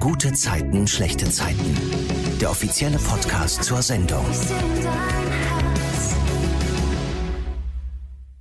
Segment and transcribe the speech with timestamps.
[0.00, 1.76] Gute Zeiten, schlechte Zeiten.
[2.40, 4.24] Der offizielle Podcast zur Sendung.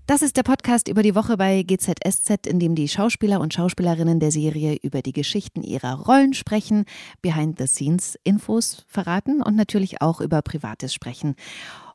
[0.08, 4.22] Das ist der Podcast über die Woche bei GZSZ, in dem die Schauspieler und Schauspielerinnen
[4.22, 6.86] der Serie über die Geschichten ihrer Rollen sprechen,
[7.22, 11.36] Behind-the-Scenes-Infos verraten und natürlich auch über Privates sprechen.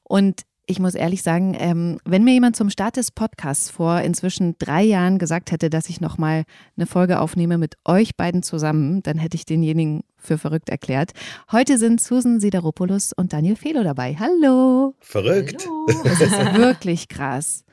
[0.03, 4.57] Und ich muss ehrlich sagen, ähm, wenn mir jemand zum Start des Podcasts vor inzwischen
[4.59, 6.45] drei Jahren gesagt hätte, dass ich nochmal
[6.77, 11.12] eine Folge aufnehme mit euch beiden zusammen, dann hätte ich denjenigen für verrückt erklärt.
[11.52, 14.16] Heute sind Susan Sideropoulos und Daniel Felo dabei.
[14.19, 14.95] Hallo.
[15.01, 15.66] Verrückt.
[15.66, 16.02] Hallo.
[16.05, 17.65] Das ist wirklich krass.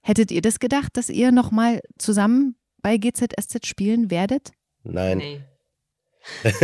[0.00, 4.52] Hättet ihr das gedacht, dass ihr nochmal zusammen bei GZSZ spielen werdet?
[4.82, 5.18] Nein.
[5.18, 5.40] Nee.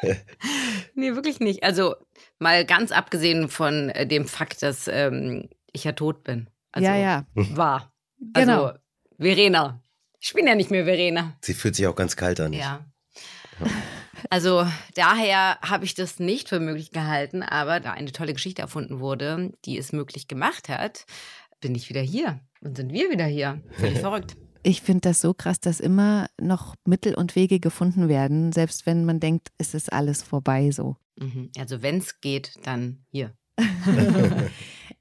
[0.94, 1.62] nee, wirklich nicht.
[1.62, 1.96] Also
[2.38, 6.48] mal ganz abgesehen von äh, dem Fakt, dass ähm, ich ja tot bin.
[6.72, 7.26] Also, ja, ja.
[7.34, 7.92] War.
[8.34, 8.64] Genau.
[8.64, 8.78] Also,
[9.18, 9.82] Verena.
[10.20, 11.36] Ich bin ja nicht mehr Verena.
[11.42, 12.52] Sie fühlt sich auch ganz kalt an.
[12.52, 12.84] Ja.
[14.30, 19.00] Also daher habe ich das nicht für möglich gehalten, aber da eine tolle Geschichte erfunden
[19.00, 21.06] wurde, die es möglich gemacht hat,
[21.60, 23.62] bin ich wieder hier und sind wir wieder hier.
[23.72, 24.36] Völlig verrückt.
[24.68, 29.06] Ich finde das so krass, dass immer noch Mittel und Wege gefunden werden, selbst wenn
[29.06, 30.96] man denkt, es ist alles vorbei so.
[31.18, 31.48] Mhm.
[31.58, 33.32] Also wenn es geht, dann hier.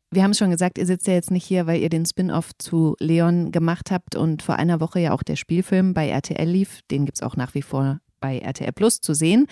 [0.09, 2.51] Wir haben es schon gesagt, ihr sitzt ja jetzt nicht hier, weil ihr den Spin-off
[2.57, 6.79] zu Leon gemacht habt und vor einer Woche ja auch der Spielfilm bei RTL lief.
[6.89, 9.47] Den gibt es auch nach wie vor bei RTL Plus zu sehen.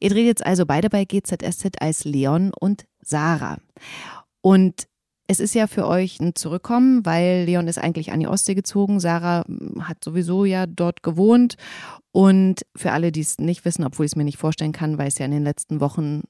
[0.00, 3.58] Ihr dreht jetzt also beide bei GZSZ als Leon und Sarah.
[4.40, 4.88] Und
[5.26, 9.00] es ist ja für euch ein Zurückkommen, weil Leon ist eigentlich an die Ostsee gezogen.
[9.00, 11.56] Sarah hm, hat sowieso ja dort gewohnt.
[12.10, 15.08] Und für alle, die es nicht wissen, obwohl ich es mir nicht vorstellen kann, weil
[15.08, 16.22] es ja in den letzten Wochen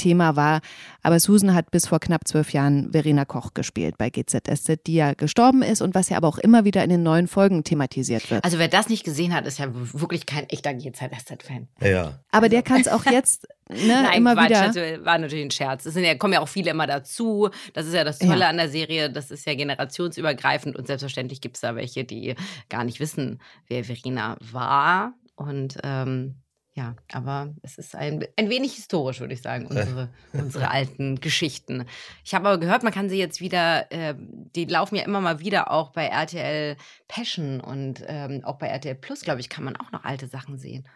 [0.00, 0.60] Thema war.
[1.02, 5.12] Aber Susan hat bis vor knapp zwölf Jahren Verena Koch gespielt bei GZSZ, die ja
[5.14, 8.44] gestorben ist und was ja aber auch immer wieder in den neuen Folgen thematisiert wird.
[8.44, 11.68] Also wer das nicht gesehen hat, ist ja wirklich kein echter GZSZ-Fan.
[11.82, 12.18] Ja.
[12.30, 14.66] Aber der kann es auch jetzt ne, Nein, immer Quatsch, wieder.
[14.96, 15.86] das war natürlich ein Scherz.
[15.86, 17.50] Es sind ja, kommen ja auch viele immer dazu.
[17.74, 18.48] Das ist ja das Tolle Ja.
[18.48, 19.10] an der Serie.
[19.10, 22.34] Das ist ja generationsübergreifend und selbstverständlich gibt es da welche, die
[22.68, 25.14] gar nicht wissen, wer Verena war.
[25.36, 26.36] Und ähm,
[26.80, 31.84] ja, aber es ist ein, ein wenig historisch, würde ich sagen, unsere, unsere alten Geschichten.
[32.24, 35.40] Ich habe aber gehört, man kann sie jetzt wieder, äh, die laufen ja immer mal
[35.40, 36.76] wieder auch bei RTL
[37.06, 40.58] Passion und ähm, auch bei RTL Plus, glaube ich, kann man auch noch alte Sachen
[40.58, 40.86] sehen.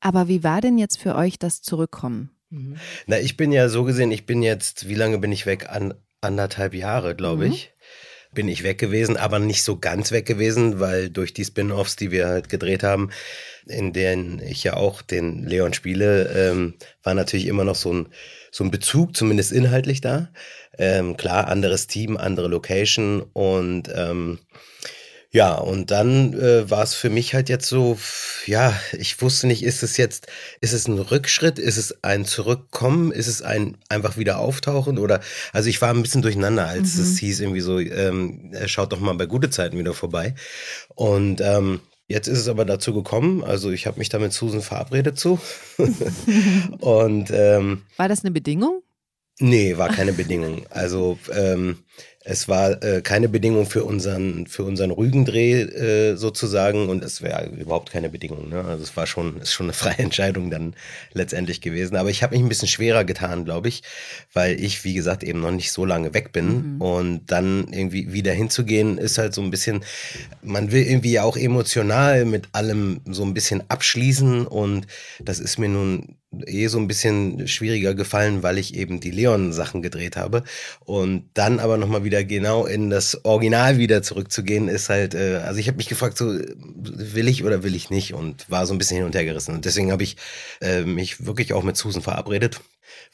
[0.00, 2.30] Aber wie war denn jetzt für euch das Zurückkommen?
[2.50, 2.76] Mhm.
[3.06, 5.68] Na, ich bin ja so gesehen, ich bin jetzt, wie lange bin ich weg?
[5.70, 7.52] An, anderthalb Jahre, glaube Mhm.
[7.52, 7.72] ich.
[8.32, 12.12] Bin ich weg gewesen, aber nicht so ganz weg gewesen, weil durch die Spin-offs, die
[12.12, 13.10] wir halt gedreht haben,
[13.66, 18.08] in denen ich ja auch den Leon spiele, ähm, war natürlich immer noch so ein,
[18.52, 20.30] so ein Bezug, zumindest inhaltlich da.
[20.78, 24.38] Ähm, klar, anderes Team, andere Location und ähm,
[25.32, 27.98] ja, und dann äh, war es für mich halt jetzt so,
[28.46, 30.26] ja, ich wusste nicht, ist es jetzt,
[30.60, 35.20] ist es ein Rückschritt, ist es ein Zurückkommen, ist es ein einfach wieder auftauchen oder,
[35.52, 37.02] also ich war ein bisschen durcheinander, als Mhm.
[37.02, 40.34] es hieß irgendwie so, ähm, äh, schaut doch mal bei gute Zeiten wieder vorbei.
[40.96, 44.62] Und ähm, jetzt ist es aber dazu gekommen, also ich habe mich da mit Susan
[44.62, 45.38] verabredet zu.
[46.80, 48.82] und ähm, War das eine Bedingung?
[49.40, 50.66] Nee, war keine Bedingung.
[50.68, 51.78] Also ähm,
[52.22, 57.48] es war äh, keine Bedingung für unseren für unseren Rügendreh äh, sozusagen und es wäre
[57.48, 58.50] überhaupt keine Bedingung.
[58.50, 58.62] Ne?
[58.62, 60.74] Also es war schon ist schon eine freie Entscheidung dann
[61.14, 61.96] letztendlich gewesen.
[61.96, 63.82] Aber ich habe mich ein bisschen schwerer getan, glaube ich,
[64.34, 68.32] weil ich wie gesagt eben noch nicht so lange weg bin und dann irgendwie wieder
[68.32, 69.82] hinzugehen ist halt so ein bisschen.
[70.42, 74.86] Man will irgendwie auch emotional mit allem so ein bisschen abschließen und
[75.24, 79.82] das ist mir nun eh so ein bisschen schwieriger gefallen, weil ich eben die Leon-Sachen
[79.82, 80.44] gedreht habe.
[80.80, 85.58] Und dann aber nochmal wieder genau in das Original wieder zurückzugehen, ist halt, äh, also
[85.58, 88.78] ich habe mich gefragt, so will ich oder will ich nicht und war so ein
[88.78, 89.54] bisschen hin und her gerissen.
[89.54, 90.16] Und deswegen habe ich
[90.60, 92.60] äh, mich wirklich auch mit Susan verabredet,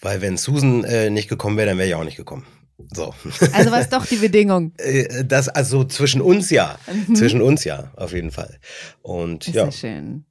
[0.01, 2.47] weil wenn Susan äh, nicht gekommen wäre, dann wäre ich auch nicht gekommen.
[2.93, 3.15] So.
[3.53, 4.73] Also war es doch die Bedingung.
[4.79, 6.79] Äh, Das, also zwischen uns ja.
[7.15, 8.59] Zwischen uns ja, auf jeden Fall.
[9.01, 9.65] Und Ist ja.
[9.65, 10.27] ja schön.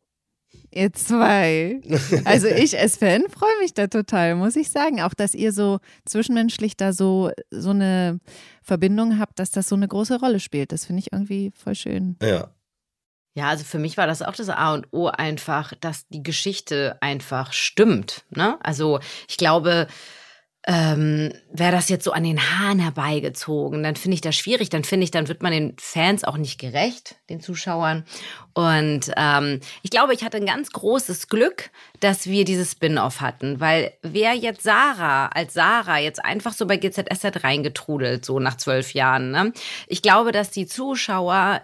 [0.75, 1.81] Ihr zwei.
[2.25, 5.01] Also ich als Fan freue mich da total, muss ich sagen.
[5.01, 8.19] Auch, dass ihr so zwischenmenschlich da so, so eine
[8.62, 10.72] Verbindung habt, dass das so eine große Rolle spielt.
[10.72, 12.18] Das finde ich irgendwie voll schön.
[12.22, 12.50] Ja.
[13.38, 16.98] Ja, also für mich war das auch das A und O einfach, dass die Geschichte
[17.01, 18.24] einfach stimmt.
[18.30, 18.57] Ne?
[18.62, 19.88] Also ich glaube,
[20.67, 24.69] ähm, wäre das jetzt so an den Haaren herbeigezogen, dann finde ich das schwierig.
[24.69, 28.03] Dann finde ich, dann wird man den Fans auch nicht gerecht, den Zuschauern.
[28.53, 31.69] Und ähm, ich glaube, ich hatte ein ganz großes Glück,
[32.00, 36.77] dass wir dieses Spin-off hatten, weil wer jetzt Sarah als Sarah jetzt einfach so bei
[36.77, 39.53] GZSZ reingetrudelt, so nach zwölf Jahren, ne?
[39.88, 41.62] ich glaube, dass die Zuschauer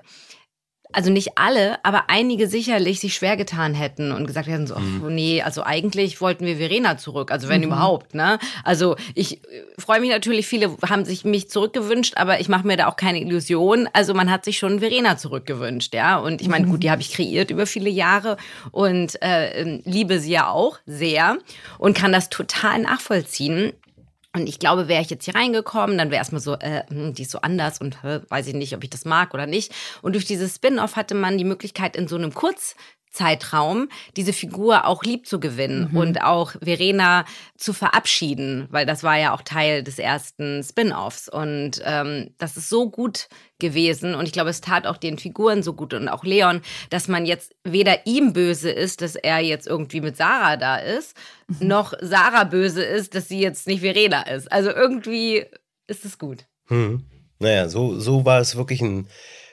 [0.93, 5.03] also nicht alle, aber einige sicherlich sich schwer getan hätten und gesagt hätten so, mhm.
[5.05, 7.67] oh, nee, also eigentlich wollten wir Verena zurück, also wenn mhm.
[7.67, 8.39] überhaupt, ne?
[8.63, 12.77] Also ich äh, freue mich natürlich, viele haben sich mich zurückgewünscht, aber ich mache mir
[12.77, 13.89] da auch keine Illusion.
[13.93, 16.17] Also man hat sich schon Verena zurückgewünscht, ja?
[16.17, 18.37] Und ich meine, gut, die habe ich kreiert über viele Jahre
[18.71, 21.37] und äh, ähm, liebe sie ja auch sehr
[21.77, 23.73] und kann das total nachvollziehen.
[24.33, 27.23] Und ich glaube, wäre ich jetzt hier reingekommen, dann wäre erstmal so, äh, hm, die
[27.23, 29.73] ist so anders und äh, weiß ich nicht, ob ich das mag oder nicht.
[30.01, 32.75] Und durch dieses Spin-off hatte man die Möglichkeit, in so einem Kurz-
[33.11, 35.97] Zeitraum diese Figur auch lieb zu gewinnen mhm.
[35.97, 37.25] und auch Verena
[37.57, 42.69] zu verabschieden, weil das war ja auch Teil des ersten Spin-offs und ähm, das ist
[42.69, 43.27] so gut
[43.59, 47.07] gewesen und ich glaube, es tat auch den Figuren so gut und auch Leon, dass
[47.07, 51.15] man jetzt weder ihm böse ist, dass er jetzt irgendwie mit Sarah da ist,
[51.47, 51.67] mhm.
[51.67, 54.51] noch Sarah böse ist, dass sie jetzt nicht Verena ist.
[54.51, 55.45] Also irgendwie
[55.87, 56.45] ist es gut.
[56.67, 57.03] Hm.
[57.39, 59.07] Naja, so, so war es wirklich ein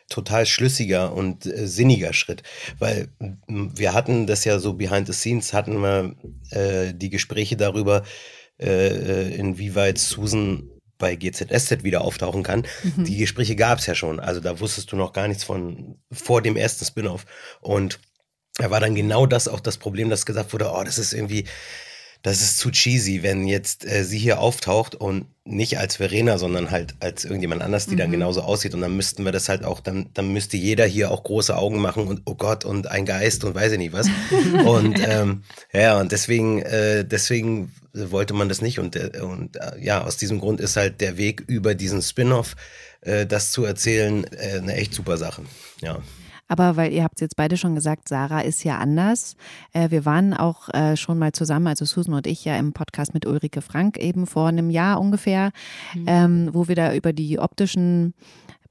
[0.09, 2.43] total schlüssiger und äh, sinniger Schritt,
[2.79, 3.09] weil
[3.47, 6.15] wir hatten das ja so behind the scenes, hatten wir
[6.51, 8.03] äh, die Gespräche darüber,
[8.59, 12.67] äh, äh inwieweit Susan bei GZSZ wieder auftauchen kann.
[12.83, 13.05] Mhm.
[13.05, 16.43] Die Gespräche gab es ja schon, also da wusstest du noch gar nichts von vor
[16.43, 17.25] dem ersten Spin-off
[17.61, 18.01] und
[18.57, 21.45] da war dann genau das auch das Problem, dass gesagt wurde, oh, das ist irgendwie
[22.23, 26.71] das ist zu cheesy, wenn jetzt äh, sie hier auftaucht und nicht als Verena, sondern
[26.71, 27.99] halt als irgendjemand anders, die mhm.
[27.99, 28.75] dann genauso aussieht.
[28.75, 31.81] Und dann müssten wir das halt auch, dann, dann müsste jeder hier auch große Augen
[31.81, 34.09] machen und oh Gott und ein Geist und weiß ich nicht was.
[34.67, 35.43] und ähm,
[35.73, 38.79] ja, und deswegen, äh, deswegen wollte man das nicht.
[38.79, 42.57] Und, äh, und äh, ja, aus diesem Grund ist halt der Weg über diesen Spin-off,
[43.01, 45.43] äh, das zu erzählen, äh, eine echt super Sache.
[45.81, 46.03] Ja.
[46.49, 49.37] Aber weil ihr habt es jetzt beide schon gesagt, Sarah ist ja anders.
[49.73, 53.15] Äh, wir waren auch äh, schon mal zusammen, also Susan und ich ja im Podcast
[53.15, 55.53] mit Ulrike Frank eben vor einem Jahr ungefähr,
[55.95, 56.05] mhm.
[56.07, 58.15] ähm, wo wir da über die optischen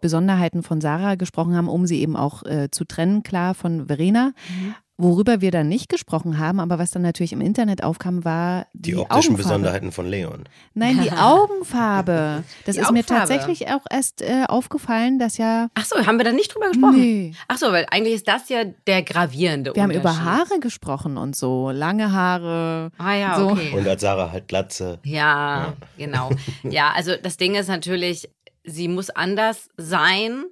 [0.01, 4.33] Besonderheiten von Sarah gesprochen haben, um sie eben auch äh, zu trennen, klar, von Verena.
[4.49, 4.75] Mhm.
[4.99, 8.91] Worüber wir dann nicht gesprochen haben, aber was dann natürlich im Internet aufkam, war die,
[8.91, 9.37] die optischen Augenfarbe.
[9.37, 10.49] Besonderheiten von Leon.
[10.73, 12.43] Nein, die Augenfarbe.
[12.65, 12.93] Das die ist Augenfarbe.
[12.93, 15.67] mir tatsächlich auch erst äh, aufgefallen, dass ja.
[15.75, 16.99] Ach so, haben wir da nicht drüber gesprochen?
[16.99, 17.33] Nee.
[17.47, 21.35] Ach so, weil eigentlich ist das ja der gravierende Wir haben über Haare gesprochen und
[21.35, 22.91] so, lange Haare.
[22.97, 23.49] Ah ja, so.
[23.51, 23.73] okay.
[23.77, 24.99] Und als Sarah halt Glatze.
[25.03, 26.31] Ja, ja, genau.
[26.63, 28.29] Ja, also das Ding ist natürlich,
[28.63, 30.45] sie muss anders sein.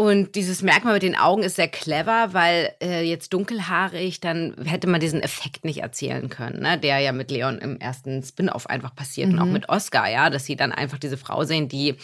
[0.00, 4.86] Und dieses Merkmal mit den Augen ist sehr clever, weil äh, jetzt dunkelhaarig, dann hätte
[4.86, 6.78] man diesen Effekt nicht erzählen können, ne?
[6.78, 9.34] der ja mit Leon im ersten Spin-off einfach passiert mhm.
[9.34, 9.54] und auch mhm.
[9.54, 11.96] mit Oscar, ja, dass sie dann einfach diese Frau sehen, die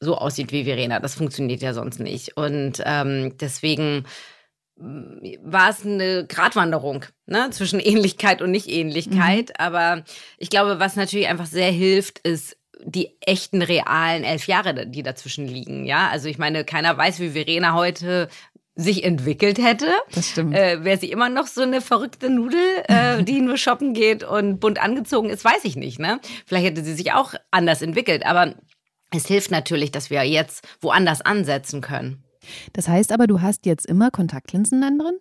[0.00, 0.98] so aussieht wie Verena.
[0.98, 2.36] Das funktioniert ja sonst nicht.
[2.36, 4.06] Und ähm, deswegen
[4.76, 9.50] mm, war es eine Gratwanderung ne, zwischen Ähnlichkeit und Nicht-Ähnlichkeit.
[9.50, 9.54] Mhm.
[9.56, 10.02] Aber
[10.38, 15.46] ich glaube, was natürlich einfach sehr hilft, ist die echten, realen elf Jahre, die dazwischen
[15.46, 15.86] liegen.
[15.86, 18.28] Ja, also ich meine, keiner weiß, wie Verena heute
[18.76, 19.86] sich entwickelt hätte.
[20.12, 20.54] Das stimmt.
[20.54, 24.60] Äh, Wäre sie immer noch so eine verrückte Nudel, äh, die nur shoppen geht und
[24.60, 25.98] bunt angezogen ist, weiß ich nicht.
[25.98, 26.20] Ne?
[26.44, 28.26] Vielleicht hätte sie sich auch anders entwickelt.
[28.26, 28.54] Aber
[29.10, 32.22] es hilft natürlich, dass wir jetzt woanders ansetzen können.
[32.74, 35.18] Das heißt aber, du hast jetzt immer Kontaktlinsen dann drin?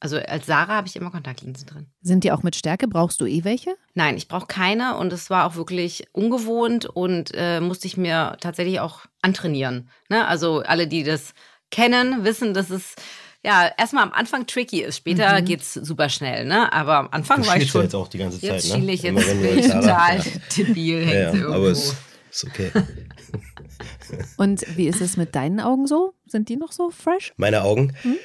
[0.00, 1.86] Also als Sarah habe ich immer Kontaktlinsen drin.
[2.02, 2.86] Sind die auch mit Stärke?
[2.86, 3.76] Brauchst du eh welche?
[3.94, 8.36] Nein, ich brauche keine und es war auch wirklich ungewohnt und äh, musste ich mir
[8.40, 9.90] tatsächlich auch antrainieren.
[10.08, 10.26] Ne?
[10.26, 11.32] Also alle, die das
[11.70, 12.94] kennen, wissen, dass es
[13.44, 14.98] ja erstmal am Anfang tricky ist.
[14.98, 15.52] Später mhm.
[15.54, 16.72] es super schnell, ne?
[16.72, 17.82] Aber am Anfang du war ich schon.
[17.82, 18.74] jetzt auch die ganze Zeit, jetzt ne?
[18.76, 20.22] Schiele ich jetzt ich total
[20.56, 21.52] debil, ja, ja, irgendwo.
[21.52, 21.94] Aber es
[22.30, 22.70] ist okay.
[24.36, 26.14] und wie ist es mit deinen Augen so?
[26.26, 27.32] Sind die noch so fresh?
[27.36, 27.94] Meine Augen?
[28.02, 28.16] Hm?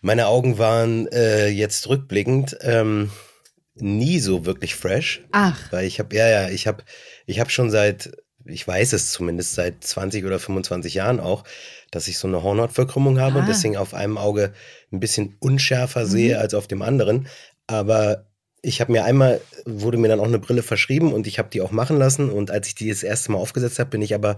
[0.00, 3.10] Meine Augen waren äh, jetzt rückblickend ähm,
[3.74, 5.22] nie so wirklich fresh.
[5.32, 5.60] Ach.
[5.70, 6.84] Weil ich habe, ja, ja, ich habe
[7.26, 8.10] ich hab schon seit,
[8.44, 11.44] ich weiß es zumindest, seit 20 oder 25 Jahren auch,
[11.90, 13.40] dass ich so eine Hornhautverkrümmung habe ah.
[13.40, 14.52] und deswegen auf einem Auge
[14.92, 16.10] ein bisschen unschärfer mhm.
[16.10, 17.28] sehe als auf dem anderen.
[17.66, 18.29] Aber
[18.62, 21.62] ich habe mir einmal, wurde mir dann auch eine Brille verschrieben und ich habe die
[21.62, 22.30] auch machen lassen.
[22.30, 24.36] Und als ich die das erste Mal aufgesetzt habe, bin ich aber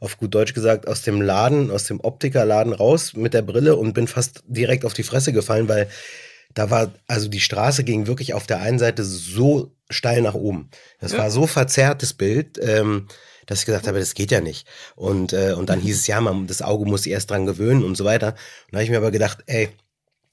[0.00, 3.92] auf gut Deutsch gesagt aus dem Laden, aus dem Optikerladen raus mit der Brille und
[3.92, 5.88] bin fast direkt auf die Fresse gefallen, weil
[6.54, 10.70] da war, also die Straße ging wirklich auf der einen Seite so steil nach oben.
[11.00, 11.18] Das ja.
[11.18, 13.08] war so verzerrtes Bild, ähm,
[13.46, 14.66] dass ich gesagt habe, das geht ja nicht.
[14.94, 17.82] Und, äh, und dann hieß es, ja, man, das Auge muss sich erst dran gewöhnen
[17.82, 18.28] und so weiter.
[18.28, 19.68] Und da habe ich mir aber gedacht, ey,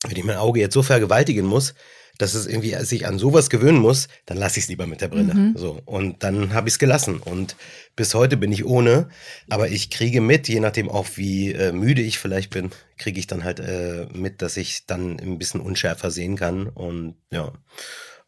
[0.07, 1.73] wenn ich mein Auge jetzt so vergewaltigen muss,
[2.17, 5.07] dass es irgendwie sich an sowas gewöhnen muss, dann lasse ich es lieber mit der
[5.07, 5.33] Brille.
[5.33, 5.53] Mhm.
[5.57, 5.79] So.
[5.85, 7.17] Und dann habe ich es gelassen.
[7.17, 7.55] Und
[7.95, 9.09] bis heute bin ich ohne.
[9.49, 13.27] Aber ich kriege mit, je nachdem auch wie äh, müde ich vielleicht bin, kriege ich
[13.27, 16.67] dann halt äh, mit, dass ich dann ein bisschen unschärfer sehen kann.
[16.67, 17.51] Und ja.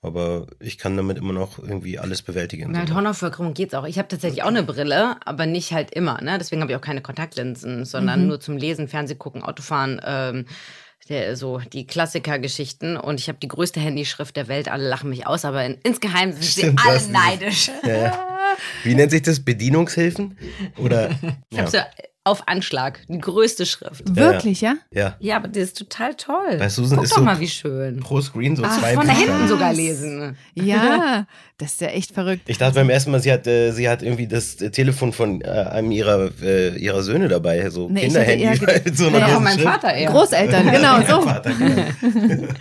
[0.02, 2.72] Aber ich kann damit immer noch irgendwie alles bewältigen.
[2.72, 3.86] Mit Hornhautverkrümmung geht's auch.
[3.86, 6.22] Ich habe tatsächlich auch eine Brille, aber nicht halt immer.
[6.22, 6.38] Ne?
[6.38, 8.28] Deswegen habe ich auch keine Kontaktlinsen, sondern Mhm.
[8.28, 10.02] nur zum Lesen, Fernseh gucken, Autofahren.
[10.06, 10.46] Ähm,
[11.10, 14.70] der, so die Klassikergeschichten und ich habe die größte Handyschrift der Welt.
[14.70, 17.72] Alle lachen mich aus, aber in, insgeheim sind Stimmt, sie alle neidisch.
[17.86, 18.28] Ja, ja.
[18.84, 19.40] Wie nennt sich das?
[19.40, 20.38] Bedienungshilfen?
[20.78, 21.12] Oder?
[21.50, 21.78] Ich habe so
[22.25, 24.03] auf Anschlag die größte Schrift.
[24.15, 24.75] Wirklich, ja?
[24.92, 25.15] Ja.
[25.20, 26.56] Ja, aber das ist total toll.
[26.58, 28.00] Bei Susan Guck ist doch so mal, wie schön.
[28.00, 30.38] Pro Screen so Ach, zwei Von da hinten sogar lesen.
[30.56, 31.27] Ja,
[31.58, 32.44] das ist ja echt verrückt.
[32.48, 35.42] Ich dachte beim ersten Mal, sie hat, äh, sie hat irgendwie das äh, Telefon von
[35.42, 38.60] äh, einem ihrer, äh, ihrer Söhne dabei, so Nee, ich Kinderhandy.
[38.60, 39.68] gedacht- mit so einer Ja, Ja, großen mein Schrift.
[39.68, 40.10] Vater eher.
[40.12, 41.22] Großeltern, genau so.
[41.24, 42.48] Vater, genau.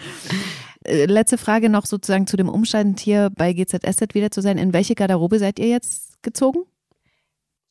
[0.85, 4.59] Äh, Letzte Frage noch sozusagen zu dem Umstand hier bei GZSZ wieder zu sein.
[4.59, 6.65] In welche Garderobe seid ihr jetzt gezogen?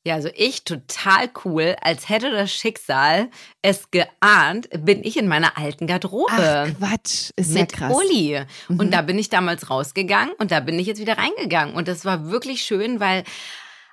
[0.03, 3.29] Ja, also ich total cool, als hätte das Schicksal
[3.62, 6.31] es geahnt, bin ich in meiner alten Garderobe.
[6.31, 7.93] Ach, Quatsch, ist ja mit krass.
[7.96, 8.41] Uli.
[8.67, 8.79] Mhm.
[8.79, 11.75] Und da bin ich damals rausgegangen und da bin ich jetzt wieder reingegangen.
[11.75, 13.24] Und das war wirklich schön, weil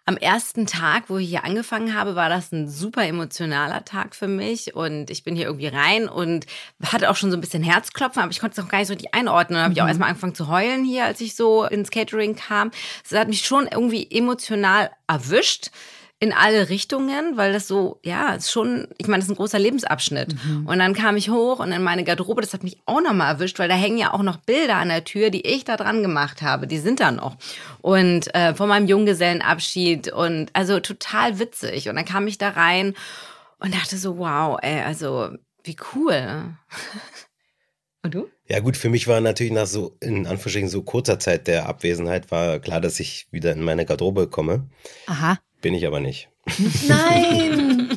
[0.06, 4.28] am ersten Tag, wo ich hier angefangen habe, war das ein super emotionaler Tag für
[4.28, 4.74] mich.
[4.74, 6.46] Und ich bin hier irgendwie rein und
[6.82, 8.94] hatte auch schon so ein bisschen Herzklopfen, aber ich konnte es noch gar nicht so
[8.94, 9.56] richtig einordnen.
[9.56, 9.88] Dann habe ich auch Mhm.
[9.90, 12.70] erstmal angefangen zu heulen hier, als ich so ins Catering kam.
[13.06, 15.70] Das hat mich schon irgendwie emotional erwischt
[16.20, 19.58] in alle Richtungen, weil das so, ja, ist schon, ich meine, das ist ein großer
[19.58, 20.34] Lebensabschnitt.
[20.66, 23.60] Und dann kam ich hoch und in meine Garderobe, das hat mich auch nochmal erwischt,
[23.60, 26.42] weil da hängen ja auch noch Bilder an der Tür, die ich da dran gemacht
[26.42, 27.36] habe, die sind da noch.
[27.82, 31.88] Und äh, von meinem Junggesellenabschied und also total witzig.
[31.88, 32.94] Und dann kam ich da rein
[33.60, 35.30] und dachte so, wow, ey, also
[35.62, 36.56] wie cool.
[38.04, 38.28] Und du?
[38.46, 42.30] Ja gut, für mich war natürlich nach so, in Anführungsstrichen, so kurzer Zeit der Abwesenheit,
[42.30, 44.68] war klar, dass ich wieder in meine Garderobe komme.
[45.06, 45.38] Aha.
[45.60, 46.28] Bin ich aber nicht.
[46.88, 47.90] Nein!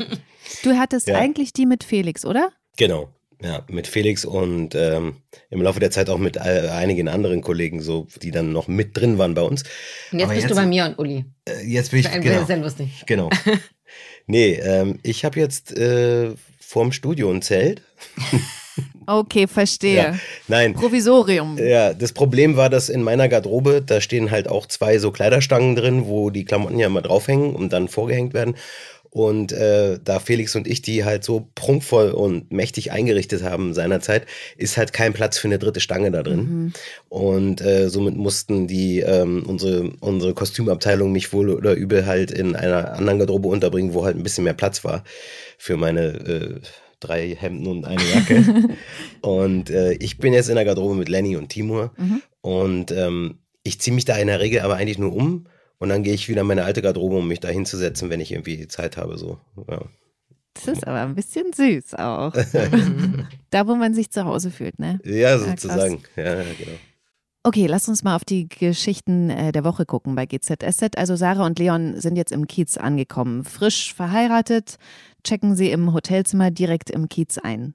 [0.64, 1.16] Du hattest Ja.
[1.16, 2.52] eigentlich die mit Felix, oder?
[2.78, 3.10] Genau.
[3.44, 5.16] Ja, mit Felix und ähm,
[5.50, 8.96] im Laufe der Zeit auch mit äh, einigen anderen Kollegen, so, die dann noch mit
[8.96, 9.64] drin waren bei uns.
[10.12, 11.26] Und jetzt Aber bist du bei mir und Uli.
[11.46, 12.46] Äh, jetzt bin ich, Das genau.
[12.48, 13.04] ja lustig.
[13.08, 13.30] Genau.
[14.28, 17.82] nee, ähm, ich habe jetzt äh, vorm Studio ein Zelt.
[19.06, 19.96] Okay, verstehe.
[19.96, 20.16] Ja.
[20.48, 20.74] Nein.
[20.74, 21.58] Provisorium.
[21.58, 25.76] Ja, das Problem war, dass in meiner Garderobe, da stehen halt auch zwei so Kleiderstangen
[25.76, 28.56] drin, wo die Klamotten ja immer draufhängen und dann vorgehängt werden.
[29.12, 34.26] Und äh, da Felix und ich die halt so prunkvoll und mächtig eingerichtet haben seinerzeit,
[34.56, 36.40] ist halt kein Platz für eine dritte Stange da drin.
[36.40, 36.74] Mhm.
[37.10, 42.56] Und äh, somit mussten die ähm, unsere, unsere Kostümabteilung mich wohl oder übel halt in
[42.56, 45.04] einer anderen Garderobe unterbringen, wo halt ein bisschen mehr Platz war
[45.58, 46.56] für meine äh,
[47.02, 48.70] drei Hemden und eine Jacke.
[49.22, 51.92] und äh, ich bin jetzt in der Garderobe mit Lenny und Timur.
[51.98, 52.22] Mhm.
[52.42, 55.48] Und ähm, ich ziehe mich da in der Regel aber eigentlich nur um.
[55.78, 58.32] Und dann gehe ich wieder in meine alte Garderobe, um mich da hinzusetzen, wenn ich
[58.32, 59.18] irgendwie Zeit habe.
[59.18, 59.40] So.
[59.68, 59.82] Ja.
[60.54, 62.34] Das ist aber ein bisschen süß auch.
[63.50, 65.00] da, wo man sich zu Hause fühlt, ne?
[65.04, 65.50] Ja, krass.
[65.50, 66.04] sozusagen.
[66.16, 66.78] Ja, ja, genau.
[67.44, 70.96] Okay, lass uns mal auf die Geschichten äh, der Woche gucken bei GZSZ.
[70.96, 73.46] Also Sarah und Leon sind jetzt im Kiez angekommen.
[73.46, 74.78] Frisch verheiratet,
[75.24, 77.74] checken sie im Hotelzimmer direkt im Kiez ein.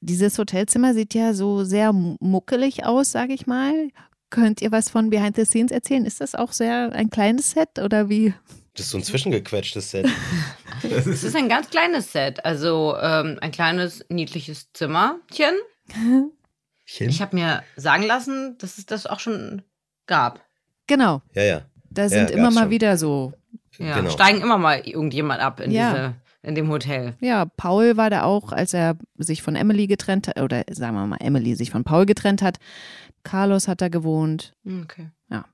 [0.00, 3.88] Dieses Hotelzimmer sieht ja so sehr muckelig aus, sage ich mal.
[4.30, 6.04] Könnt ihr was von Behind the Scenes erzählen?
[6.04, 8.34] Ist das auch sehr ein kleines Set oder wie?
[8.74, 10.08] Das ist so ein zwischengequetschtes Set.
[10.82, 15.54] Es ist ein ganz kleines Set, also ähm, ein kleines niedliches Zimmerchen.
[16.86, 19.62] Ich habe mir sagen lassen, dass es das auch schon
[20.06, 20.40] gab.
[20.86, 21.62] Genau, Ja, ja.
[21.90, 22.70] da sind Ja, immer mal schon.
[22.70, 23.32] wieder so.
[23.78, 24.10] Ja, Genau.
[24.10, 25.90] steigen immer mal irgendjemand ab in, Ja.
[25.90, 27.14] diese, in dem Hotel.
[27.20, 31.06] Ja, Paul war da auch, als er sich von Emily getrennt hat, oder sagen wir
[31.06, 32.58] mal, Emily sich von Paul getrennt hat.
[33.22, 34.52] Carlos hat da gewohnt.
[34.66, 35.08] Okay.
[35.30, 35.46] Ja.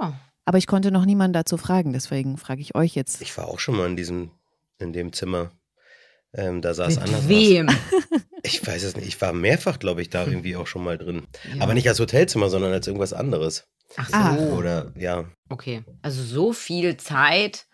[0.00, 0.12] Ja.
[0.44, 3.22] Aber ich konnte noch niemanden dazu fragen, deswegen frage ich euch jetzt.
[3.22, 4.30] Ich war auch schon mal in diesem,
[4.78, 5.50] in dem Zimmer.
[6.32, 7.68] Ähm, da sah es anders Mit wem?
[7.68, 7.74] aus.
[8.42, 9.06] Ich weiß es nicht.
[9.06, 11.26] Ich war mehrfach, glaube ich, da irgendwie auch schon mal drin.
[11.54, 11.62] Ja.
[11.62, 13.68] Aber nicht als Hotelzimmer, sondern als irgendwas anderes.
[13.98, 14.14] Ach so.
[14.16, 14.36] Ah.
[14.56, 15.26] Oder ja.
[15.50, 15.84] Okay.
[16.00, 17.66] Also so viel Zeit.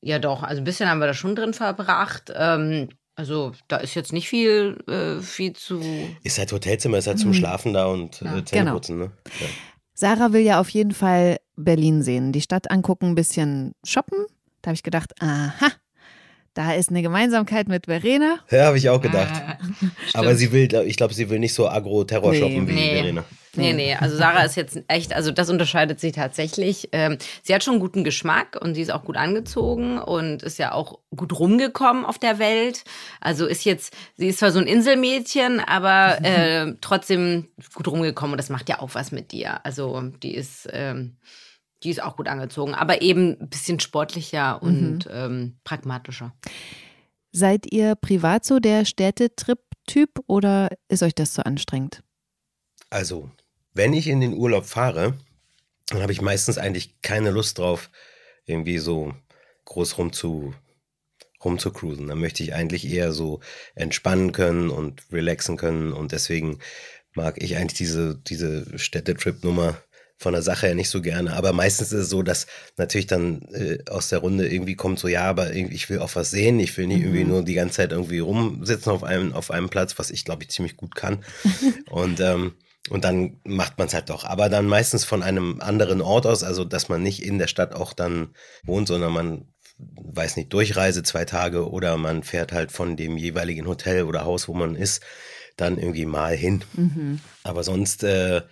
[0.00, 0.42] Ja, doch.
[0.42, 2.32] Also ein bisschen haben wir da schon drin verbracht.
[2.34, 5.80] Ähm, also da ist jetzt nicht viel, äh, viel zu.
[6.24, 7.34] Ist halt Hotelzimmer, ist halt zum Mhm.
[7.34, 8.36] Schlafen da und Ja.
[8.38, 9.12] äh, Zähneputzen, ne?
[9.40, 9.46] Ja.
[9.94, 14.26] Sarah will ja auf jeden Fall Berlin sehen, die Stadt angucken, ein bisschen shoppen.
[14.60, 15.70] Da habe ich gedacht, aha,
[16.54, 18.38] da ist eine Gemeinsamkeit mit Verena.
[18.50, 19.42] Ja, habe ich auch gedacht.
[19.60, 22.94] Äh, Aber sie will, ich glaube, sie will nicht so Agro-Terror Nee, shoppen wie nee.
[22.94, 23.24] Verena.
[23.56, 26.88] Nee, nee, also Sarah ist jetzt echt, also das unterscheidet sie tatsächlich.
[26.92, 30.72] Ähm, sie hat schon guten Geschmack und sie ist auch gut angezogen und ist ja
[30.72, 32.82] auch gut rumgekommen auf der Welt.
[33.20, 38.38] Also ist jetzt, sie ist zwar so ein Inselmädchen, aber äh, trotzdem gut rumgekommen und
[38.38, 39.64] das macht ja auch was mit dir.
[39.64, 41.16] Also die ist, ähm,
[41.84, 46.34] die ist auch gut angezogen, aber eben ein bisschen sportlicher und ähm, pragmatischer.
[47.30, 52.02] Seid ihr privat so der Städtetrip-Typ oder ist euch das zu anstrengend?
[52.90, 53.30] Also,
[53.74, 55.18] wenn ich in den Urlaub fahre,
[55.88, 57.90] dann habe ich meistens eigentlich keine Lust drauf,
[58.46, 59.12] irgendwie so
[59.64, 60.54] groß rum zu
[61.44, 62.08] rumzucruisen.
[62.08, 63.40] Dann möchte ich eigentlich eher so
[63.74, 66.58] entspannen können und relaxen können und deswegen
[67.14, 69.76] mag ich eigentlich diese, diese Städtetrip-Nummer
[70.16, 71.34] von der Sache her nicht so gerne.
[71.34, 75.08] Aber meistens ist es so, dass natürlich dann äh, aus der Runde irgendwie kommt so,
[75.08, 76.60] ja, aber ich will auch was sehen.
[76.60, 77.04] Ich will nicht mhm.
[77.04, 80.44] irgendwie nur die ganze Zeit irgendwie rumsitzen auf einem, auf einem Platz, was ich glaube
[80.44, 81.24] ich ziemlich gut kann.
[81.90, 82.54] und, ähm,
[82.90, 84.24] und dann macht man es halt doch.
[84.24, 87.74] Aber dann meistens von einem anderen Ort aus, also dass man nicht in der Stadt
[87.74, 92.96] auch dann wohnt, sondern man weiß nicht, Durchreise zwei Tage oder man fährt halt von
[92.96, 95.02] dem jeweiligen Hotel oder Haus, wo man ist,
[95.56, 96.62] dann irgendwie mal hin.
[96.74, 97.20] Mhm.
[97.42, 98.42] Aber sonst äh,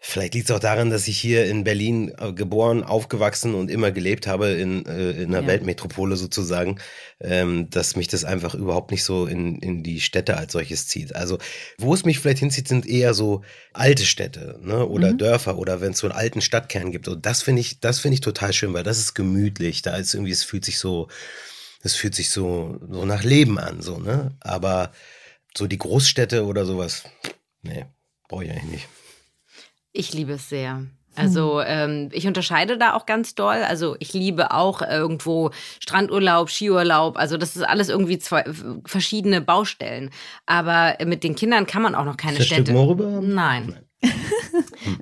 [0.00, 3.90] Vielleicht liegt es auch daran, dass ich hier in Berlin äh, geboren, aufgewachsen und immer
[3.90, 5.46] gelebt habe, in, äh, in einer ja.
[5.48, 6.78] Weltmetropole sozusagen,
[7.20, 11.16] ähm, dass mich das einfach überhaupt nicht so in, in die Städte als solches zieht.
[11.16, 11.38] Also,
[11.78, 14.86] wo es mich vielleicht hinzieht, sind eher so alte Städte ne?
[14.86, 15.18] oder mhm.
[15.18, 17.08] Dörfer oder wenn es so einen alten Stadtkern gibt.
[17.08, 19.82] Und das finde ich, das finde ich total schön, weil das ist gemütlich.
[19.82, 21.08] Da ist irgendwie, es fühlt sich so,
[21.82, 24.30] es fühlt sich so, so nach Leben an, so, ne?
[24.38, 24.92] Aber
[25.56, 27.02] so die Großstädte oder sowas,
[27.62, 27.86] nee,
[28.28, 28.88] brauche ich eigentlich nicht.
[29.98, 30.84] Ich liebe es sehr.
[31.16, 33.64] Also ähm, ich unterscheide da auch ganz doll.
[33.68, 35.50] Also ich liebe auch irgendwo
[35.80, 37.16] Strandurlaub, Skiurlaub.
[37.16, 38.44] Also das ist alles irgendwie zwei
[38.84, 40.10] verschiedene Baustellen.
[40.46, 42.72] Aber mit den Kindern kann man auch noch keine Städte.
[43.20, 43.66] Nein.
[43.66, 43.87] Nein.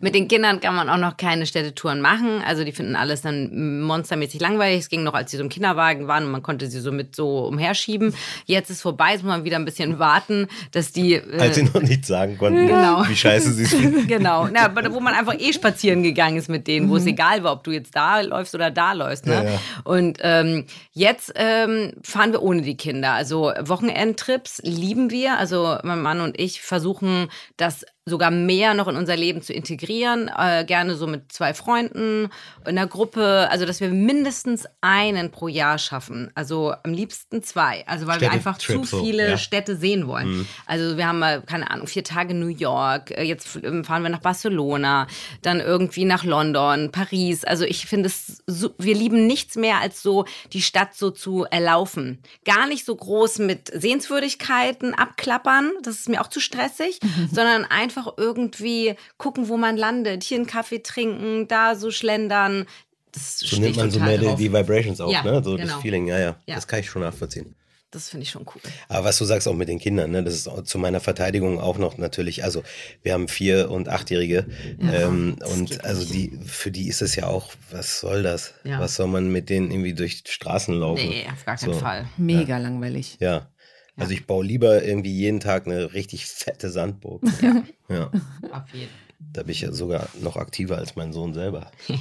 [0.01, 2.43] Mit den Kindern kann man auch noch keine Städtetouren machen.
[2.47, 4.81] Also die finden alles dann monstermäßig langweilig.
[4.81, 7.15] Es ging noch, als sie so im Kinderwagen waren und man konnte sie so mit
[7.15, 8.15] so umherschieben.
[8.47, 11.15] Jetzt ist vorbei, jetzt muss man wieder ein bisschen warten, dass die.
[11.15, 13.07] Äh, als sie noch nicht sagen konnten, genau.
[13.07, 14.09] wie scheiße sie sind.
[14.09, 14.49] genau.
[14.51, 17.11] Na, wo man einfach eh spazieren gegangen ist mit denen, wo es mhm.
[17.11, 19.27] egal war, ob du jetzt da läufst oder da läufst.
[19.27, 19.35] Ne?
[19.35, 19.61] Ja, ja.
[19.85, 23.13] Und ähm, jetzt ähm, fahren wir ohne die Kinder.
[23.13, 25.37] Also Wochenendtrips lieben wir.
[25.37, 30.31] Also mein Mann und ich versuchen das sogar mehr noch in unser Leben zu integrieren,
[30.39, 32.29] äh, gerne so mit zwei Freunden
[32.65, 37.85] in der Gruppe, also dass wir mindestens einen pro Jahr schaffen, also am liebsten zwei,
[37.89, 39.39] also weil wir einfach zu viele so, ja.
[39.39, 40.39] Städte sehen wollen.
[40.39, 40.47] Mhm.
[40.67, 44.11] Also wir haben mal, keine Ahnung, vier Tage New York, äh, jetzt ähm, fahren wir
[44.11, 45.09] nach Barcelona,
[45.43, 50.01] dann irgendwie nach London, Paris, also ich finde es, so, wir lieben nichts mehr als
[50.01, 52.21] so die Stadt so zu erlaufen.
[52.45, 57.01] Gar nicht so groß mit Sehenswürdigkeiten abklappern, das ist mir auch zu stressig,
[57.33, 62.67] sondern einfach einfach irgendwie gucken, wo man landet, hier einen Kaffee trinken, da so schlendern.
[63.13, 65.43] Das so nimmt man so mehr die, die, Vibrations auf, ja, ne?
[65.43, 65.73] So genau.
[65.73, 66.55] das Feeling, ja, ja, ja.
[66.55, 67.55] Das kann ich schon nachvollziehen.
[67.93, 68.61] Das finde ich schon cool.
[68.89, 71.79] Aber was du sagst auch mit den Kindern, ne, das ist zu meiner Verteidigung auch
[71.79, 72.45] noch natürlich.
[72.45, 72.63] Also
[73.03, 74.47] wir haben vier und achtjährige
[74.83, 78.55] ja, ähm, und also die für die ist es ja auch, was soll das?
[78.65, 78.81] Ja.
[78.81, 81.09] Was soll man mit denen irgendwie durch Straßen laufen?
[81.09, 82.07] Nee, auf gar keinen so, Fall.
[82.19, 82.59] Mega ja.
[82.59, 83.17] langweilig.
[83.21, 83.49] Ja.
[83.97, 87.23] Also ich baue lieber irgendwie jeden Tag eine richtig fette Sandburg.
[87.41, 87.63] Ja.
[87.89, 88.11] ja.
[88.51, 88.91] Auf jeden.
[89.33, 91.71] Da bin ich ja sogar noch aktiver als mein Sohn selber.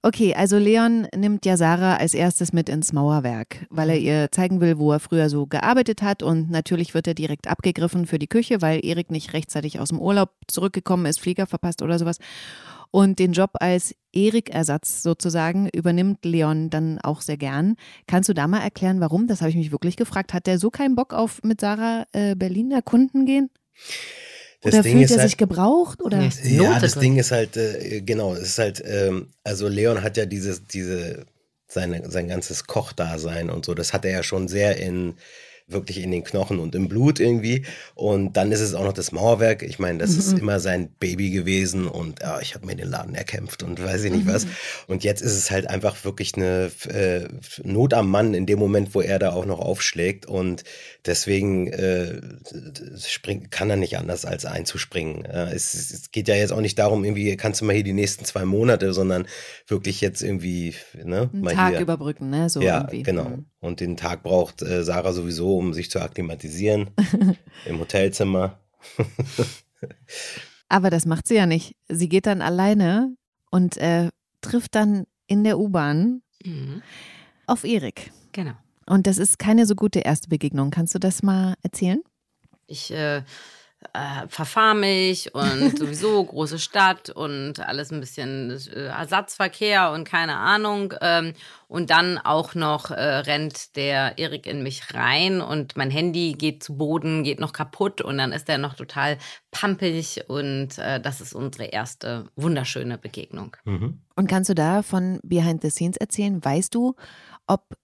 [0.00, 4.60] Okay, also Leon nimmt ja Sarah als erstes mit ins Mauerwerk, weil er ihr zeigen
[4.60, 6.22] will, wo er früher so gearbeitet hat.
[6.22, 9.98] Und natürlich wird er direkt abgegriffen für die Küche, weil Erik nicht rechtzeitig aus dem
[9.98, 12.18] Urlaub zurückgekommen ist, Flieger verpasst oder sowas.
[12.90, 17.76] Und den Job als Erik-Ersatz sozusagen übernimmt Leon dann auch sehr gern.
[18.06, 19.26] Kannst du da mal erklären, warum?
[19.26, 20.32] Das habe ich mich wirklich gefragt.
[20.32, 23.50] Hat der so keinen Bock auf mit Sarah äh, Berlin erkunden gehen?
[24.60, 26.02] Das oder Ding fühlt er halt, sich gebraucht?
[26.02, 26.28] Oder?
[26.42, 30.26] Ja, das Ding ist halt, äh, genau, es ist halt, ähm, also Leon hat ja
[30.26, 31.26] dieses, diese,
[31.68, 35.14] seine, sein ganzes Kochdasein und so, das hat er ja schon sehr in
[35.68, 37.64] wirklich in den Knochen und im Blut irgendwie.
[37.94, 39.62] Und dann ist es auch noch das Mauerwerk.
[39.62, 40.18] Ich meine, das mhm.
[40.18, 44.04] ist immer sein Baby gewesen und ja, ich habe mir den Laden erkämpft und weiß
[44.04, 44.32] ich nicht mhm.
[44.32, 44.46] was.
[44.86, 47.28] Und jetzt ist es halt einfach wirklich eine äh,
[47.62, 50.26] Not am Mann in dem Moment, wo er da auch noch aufschlägt.
[50.26, 50.64] Und
[51.04, 52.20] deswegen äh,
[53.06, 55.24] spring, kann er nicht anders als einzuspringen.
[55.24, 57.92] Äh, es, es, geht ja jetzt auch nicht darum, irgendwie kannst du mal hier die
[57.92, 59.26] nächsten zwei Monate, sondern
[59.66, 61.80] wirklich jetzt irgendwie ne, Einen mal Tag hier.
[61.80, 62.48] überbrücken, ne?
[62.48, 63.02] So ja, irgendwie.
[63.02, 63.24] genau.
[63.24, 63.46] Mhm.
[63.60, 66.90] Und den Tag braucht äh, Sarah sowieso, um sich zu akklimatisieren
[67.66, 68.58] im Hotelzimmer.
[70.68, 71.76] Aber das macht sie ja nicht.
[71.88, 73.16] Sie geht dann alleine
[73.50, 76.82] und äh, trifft dann in der U-Bahn mhm.
[77.46, 78.12] auf Erik.
[78.32, 78.54] Genau.
[78.86, 80.70] Und das ist keine so gute erste Begegnung.
[80.70, 82.00] Kannst du das mal erzählen?
[82.66, 83.22] Ich äh,
[83.92, 90.36] äh, verfahre mich und sowieso große Stadt und alles ein bisschen äh, Ersatzverkehr und keine
[90.36, 90.94] Ahnung.
[91.00, 91.34] Ähm,
[91.68, 96.62] und dann auch noch äh, rennt der Erik in mich rein und mein Handy geht
[96.62, 99.18] zu Boden, geht noch kaputt und dann ist er noch total
[99.50, 103.56] pampig und äh, das ist unsere erste wunderschöne Begegnung.
[103.64, 104.00] Mhm.
[104.16, 106.42] Und kannst du da von Behind the Scenes erzählen?
[106.42, 106.96] Weißt du,
[107.46, 107.76] ob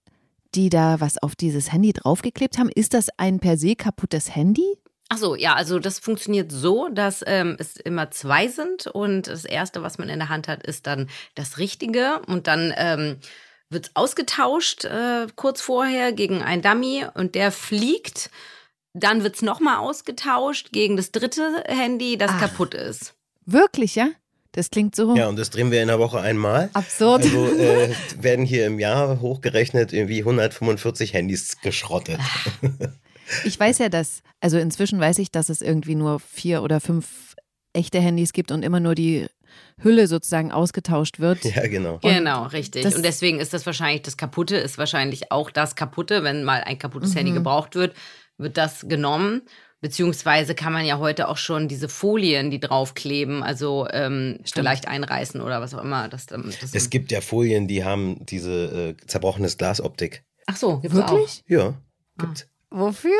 [0.55, 2.69] die da was auf dieses Handy draufgeklebt haben?
[2.73, 4.77] Ist das ein per se kaputtes Handy?
[5.09, 9.45] Ach so, ja, also das funktioniert so, dass ähm, es immer zwei sind und das
[9.45, 13.17] erste, was man in der Hand hat, ist dann das Richtige und dann ähm,
[13.69, 18.31] wird es ausgetauscht äh, kurz vorher gegen ein Dummy und der fliegt.
[18.93, 22.39] Dann wird es nochmal ausgetauscht gegen das dritte Handy, das Ach.
[22.39, 23.13] kaputt ist.
[23.45, 24.07] Wirklich, ja?
[24.53, 26.69] Das klingt so Ja, und das drehen wir in der Woche einmal.
[26.73, 27.23] absurd.
[27.23, 32.19] Also äh, werden hier im Jahr hochgerechnet irgendwie 145 Handys geschrottet.
[33.43, 37.35] Ich weiß ja, dass, also inzwischen weiß ich, dass es irgendwie nur vier oder fünf
[37.73, 39.27] echte Handys gibt und immer nur die
[39.81, 41.43] Hülle sozusagen ausgetauscht wird.
[41.43, 41.99] Ja, genau.
[42.01, 42.85] Genau, richtig.
[42.95, 46.23] und deswegen ist das wahrscheinlich das Kaputte, ist wahrscheinlich auch das Kaputte.
[46.23, 47.17] Wenn mal ein kaputtes Mhm.
[47.17, 47.95] Handy gebraucht wird,
[48.37, 49.41] wird das genommen.
[49.81, 55.41] Beziehungsweise kann man ja heute auch schon diese Folien, die draufkleben, also ähm, vielleicht einreißen
[55.41, 56.07] oder was auch immer.
[56.07, 60.23] Das, ähm, das Es gibt ja Folien, die haben diese äh, zerbrochenes Glasoptik.
[60.47, 61.11] Ach so, gibt's auch.
[61.11, 61.43] Wirklich?
[61.47, 61.75] Ja,
[62.17, 62.47] gibt.
[62.77, 63.11] Wofür?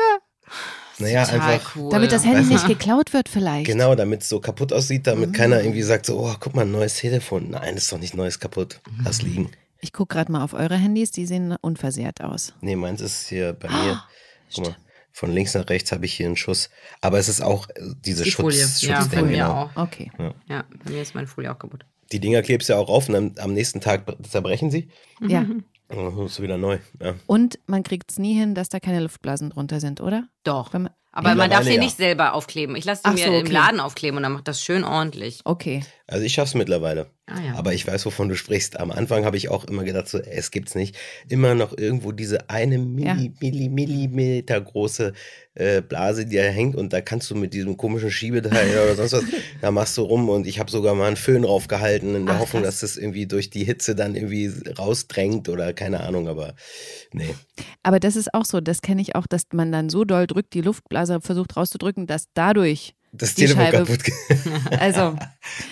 [0.98, 1.76] Naja, Total einfach.
[1.76, 1.90] cool.
[1.90, 3.66] Damit das Handy Weißt du- nicht geklaut wird vielleicht.
[3.66, 5.34] Genau, damit es so kaputt aussieht, damit Mhm.
[5.34, 7.50] keiner irgendwie sagt so, oh, guck mal, ein neues Telefon.
[7.50, 8.80] Nein, ist doch nicht neues kaputt.
[9.04, 9.28] Lass Mhm.
[9.28, 9.50] liegen.
[9.80, 12.54] Ich gucke gerade mal auf eure Handys, die sehen unversehrt aus.
[12.60, 13.92] Nee, meins ist hier bei mir.
[13.92, 14.08] Ah,
[14.54, 14.76] Guck mal,
[15.12, 16.70] von links nach rechts habe ich hier einen Schuss.
[17.00, 17.72] Aber es ist auch äh,
[18.04, 18.58] diese Die Schutz, Folie.
[18.90, 19.52] Ja, Schutzding, von mir genau.
[19.74, 19.76] auch.
[19.76, 20.10] Okay.
[20.48, 21.84] Ja, bei mir ist meine Folie auch kaputt.
[22.12, 24.88] Die Dinger klebst du ja auch auf und dann, am nächsten Tag zerbrechen sie.
[25.20, 25.44] Ja.
[25.88, 26.78] Und dann ist wieder neu.
[27.00, 27.14] Ja.
[27.26, 30.28] Und man kriegt es nie hin, dass da keine Luftblasen drunter sind, oder?
[30.42, 30.72] Doch.
[30.72, 31.80] Wenn man, Aber man darf sie ja.
[31.80, 32.76] nicht selber aufkleben.
[32.76, 33.52] Ich lasse sie mir so, im okay.
[33.52, 35.40] Laden aufkleben und dann macht das schön ordentlich.
[35.44, 35.84] okay.
[36.06, 37.10] Also ich schaff's mittlerweile.
[37.28, 37.54] Ah, ja.
[37.56, 38.78] Aber ich weiß, wovon du sprichst.
[38.78, 40.96] Am Anfang habe ich auch immer gedacht, so, es gibt's nicht.
[41.28, 45.12] Immer noch irgendwo diese eine Milli, Milli, Millimeter große
[45.54, 49.12] äh, Blase, die da hängt und da kannst du mit diesem komischen Schiebeteil oder sonst
[49.12, 49.24] was,
[49.60, 52.40] da machst du rum und ich habe sogar mal einen Föhn draufgehalten in der Ach,
[52.42, 52.78] Hoffnung, krass.
[52.80, 56.54] dass das irgendwie durch die Hitze dann irgendwie rausdrängt oder keine Ahnung, aber
[57.12, 57.34] nee.
[57.82, 60.54] Aber das ist auch so, das kenne ich auch, dass man dann so doll drückt,
[60.54, 64.16] die Luftblase versucht rauszudrücken, dass dadurch, Das Die Telefon Scheibe- kaputt geht.
[64.80, 65.16] also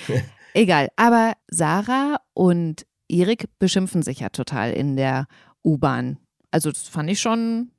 [0.54, 0.88] egal.
[0.96, 5.26] Aber Sarah und Erik beschimpfen sich ja total in der
[5.62, 6.18] U-Bahn.
[6.50, 7.70] Also das fand ich schon,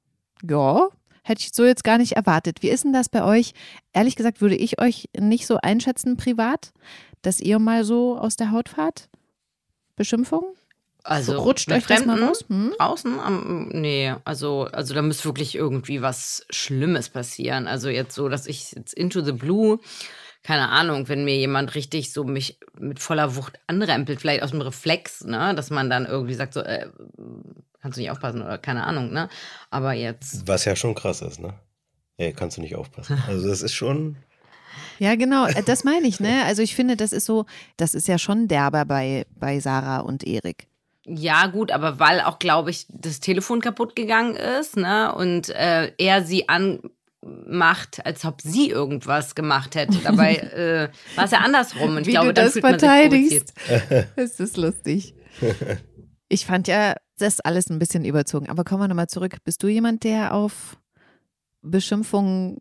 [0.47, 0.87] ja,
[1.23, 2.61] hätte ich so jetzt gar nicht erwartet.
[2.61, 3.53] Wie ist denn das bei euch?
[3.93, 6.71] Ehrlich gesagt würde ich euch nicht so einschätzen privat,
[7.21, 9.09] dass ihr mal so aus der Haut fahrt?
[9.95, 10.43] Beschimpfung?
[11.03, 12.45] Also Rutscht euch das mal Fremden raus?
[12.49, 12.73] Hm?
[12.77, 13.19] Draußen?
[13.19, 17.67] Am- nee, also, also da müsste wirklich irgendwie was Schlimmes passieren.
[17.67, 19.79] Also jetzt so, dass ich jetzt into the blue,
[20.45, 24.61] keine Ahnung, wenn mir jemand richtig so mich mit voller Wucht anrempelt, vielleicht aus dem
[24.61, 26.87] Reflex, ne, dass man dann irgendwie sagt so, äh,
[27.81, 29.27] kannst du nicht aufpassen oder keine Ahnung, ne?
[29.71, 31.55] Aber jetzt, Was ja schon krass ist, ne?
[32.17, 33.17] Ey, kannst du nicht aufpassen.
[33.27, 34.17] Also das ist schon,
[34.99, 36.43] Ja, genau, äh, das meine ich, ne?
[36.45, 40.23] Also ich finde, das ist so, das ist ja schon derber bei, bei Sarah und
[40.23, 40.67] Erik.
[41.05, 45.91] ja gut, aber weil auch, glaube ich, das Telefon kaputt gegangen ist, ne, und äh,
[45.97, 46.49] er sie
[47.25, 49.97] anmacht, als ob sie irgendwas gemacht hätte.
[49.99, 51.91] Dabei äh, war es ja andersrum.
[51.95, 53.53] Und ich Wie glaube, du das verteidigst.
[54.15, 55.15] Das ist lustig.
[56.27, 58.49] Ich fand ja das alles ein bisschen überzogen.
[58.49, 59.37] Aber kommen wir nochmal zurück.
[59.43, 60.75] Bist du jemand, der auf
[61.61, 62.57] Beschimpfungen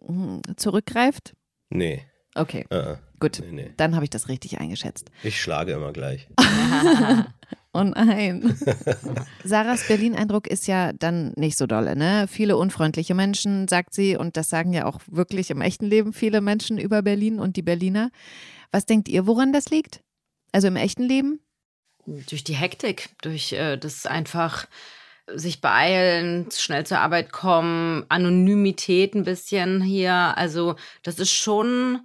[0.00, 1.34] hm, zurückgreift?
[1.68, 2.04] nee.
[2.34, 3.40] Okay, Äh, gut.
[3.44, 3.74] nee, nee.
[3.76, 5.10] Dann habe ich das richtig eingeschätzt.
[5.24, 6.28] Ich schlage immer gleich.
[7.78, 8.58] Oh nein.
[9.44, 12.26] Sarahs Berlin-Eindruck ist ja dann nicht so dolle, ne?
[12.28, 16.40] Viele unfreundliche Menschen, sagt sie, und das sagen ja auch wirklich im echten Leben viele
[16.40, 18.10] Menschen über Berlin und die Berliner.
[18.72, 20.02] Was denkt ihr, woran das liegt?
[20.52, 21.40] Also im echten Leben?
[22.06, 24.66] Durch die Hektik, durch äh, das einfach
[25.34, 30.14] sich beeilen, schnell zur Arbeit kommen, Anonymität ein bisschen hier.
[30.36, 32.00] Also das ist schon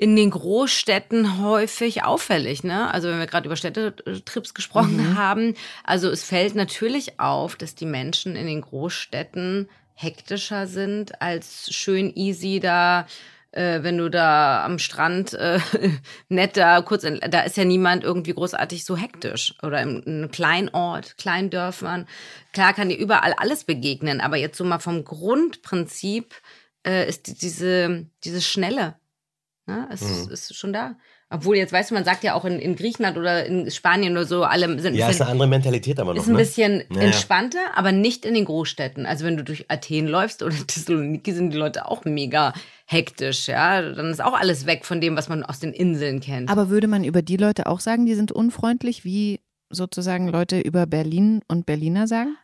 [0.00, 2.90] in den Großstädten häufig auffällig, ne?
[2.90, 7.84] Also wenn wir gerade über Städtetrips gesprochen haben, also es fällt natürlich auf, dass die
[7.84, 13.06] Menschen in den Großstädten hektischer sind als schön easy da
[13.52, 15.58] äh, wenn du da am Strand äh,
[16.30, 19.54] nett da kurz, in, da ist ja niemand irgendwie großartig so hektisch.
[19.62, 22.06] Oder im, in einem Kleinort, Kleindörfern.
[22.54, 26.32] Klar kann dir überall alles begegnen, aber jetzt so mal vom Grundprinzip
[26.86, 28.99] äh, ist die, diese, diese Schnelle.
[29.70, 29.88] Ne?
[29.90, 30.32] Es Mhm.
[30.32, 30.96] ist schon da.
[31.30, 34.24] Obwohl, jetzt weißt du, man sagt ja auch in, in Griechenland oder in Spanien oder
[34.26, 36.38] so, alle sind ein Ja, ist bisschen, eine andere Mentalität aber noch, ist ein ne?
[36.38, 37.02] bisschen Ja, ja.
[37.06, 39.06] entspannter, aber nicht in den Großstädten.
[39.06, 42.52] Also wenn du durch Athen läufst oder Thessaloniki, sind die Leute auch mega
[42.86, 43.80] hektisch, ja.
[43.80, 46.50] Dann ist auch alles weg von dem, was man aus den Inseln kennt.
[46.50, 50.86] Aber würde man über die Leute auch sagen, die sind unfreundlich, wie sozusagen Leute über
[50.86, 52.36] Berlin und Berliner sagen?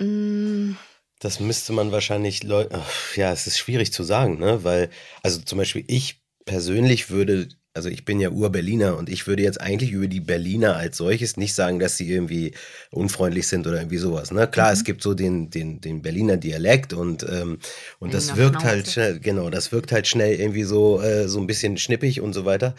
[0.00, 0.76] Mm,
[1.20, 4.64] Das müsste man wahrscheinlich, Leu- Ach, ja, es ist schwierig zu sagen, ne?
[4.64, 4.88] Weil,
[5.22, 6.19] also zum Beispiel ich
[6.50, 10.76] persönlich würde also ich bin ja Ur-Berliner und ich würde jetzt eigentlich über die Berliner
[10.76, 12.52] als solches nicht sagen, dass sie irgendwie
[12.90, 14.32] unfreundlich sind oder irgendwie sowas.
[14.32, 14.48] Ne?
[14.48, 14.72] Klar, mhm.
[14.72, 17.58] es gibt so den, den, den Berliner Dialekt und, ähm,
[18.00, 18.66] und das wirkt halt Schnauze.
[18.66, 22.32] halt schnell, genau, das wirkt halt schnell irgendwie so, äh, so ein bisschen schnippig und
[22.32, 22.74] so weiter.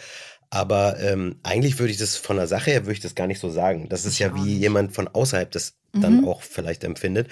[0.50, 3.40] Aber ähm, eigentlich würde ich das von der Sache her würde ich das gar nicht
[3.40, 3.88] so sagen.
[3.88, 4.60] Das ist ich ja wie nicht.
[4.60, 6.02] jemand von außerhalb das mhm.
[6.02, 7.30] dann auch vielleicht empfindet.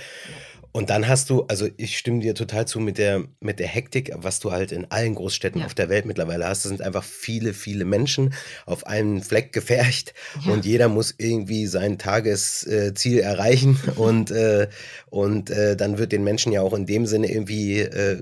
[0.72, 4.12] Und dann hast du, also ich stimme dir total zu mit der, mit der Hektik,
[4.16, 5.66] was du halt in allen Großstädten ja.
[5.66, 6.64] auf der Welt mittlerweile hast.
[6.64, 8.34] Das sind einfach viele, viele Menschen
[8.66, 10.14] auf einem Fleck gefercht
[10.46, 10.54] ja.
[10.54, 14.68] und jeder muss irgendwie sein Tagesziel erreichen und, äh,
[15.10, 18.22] und äh, dann wird den Menschen ja auch in dem Sinne irgendwie äh,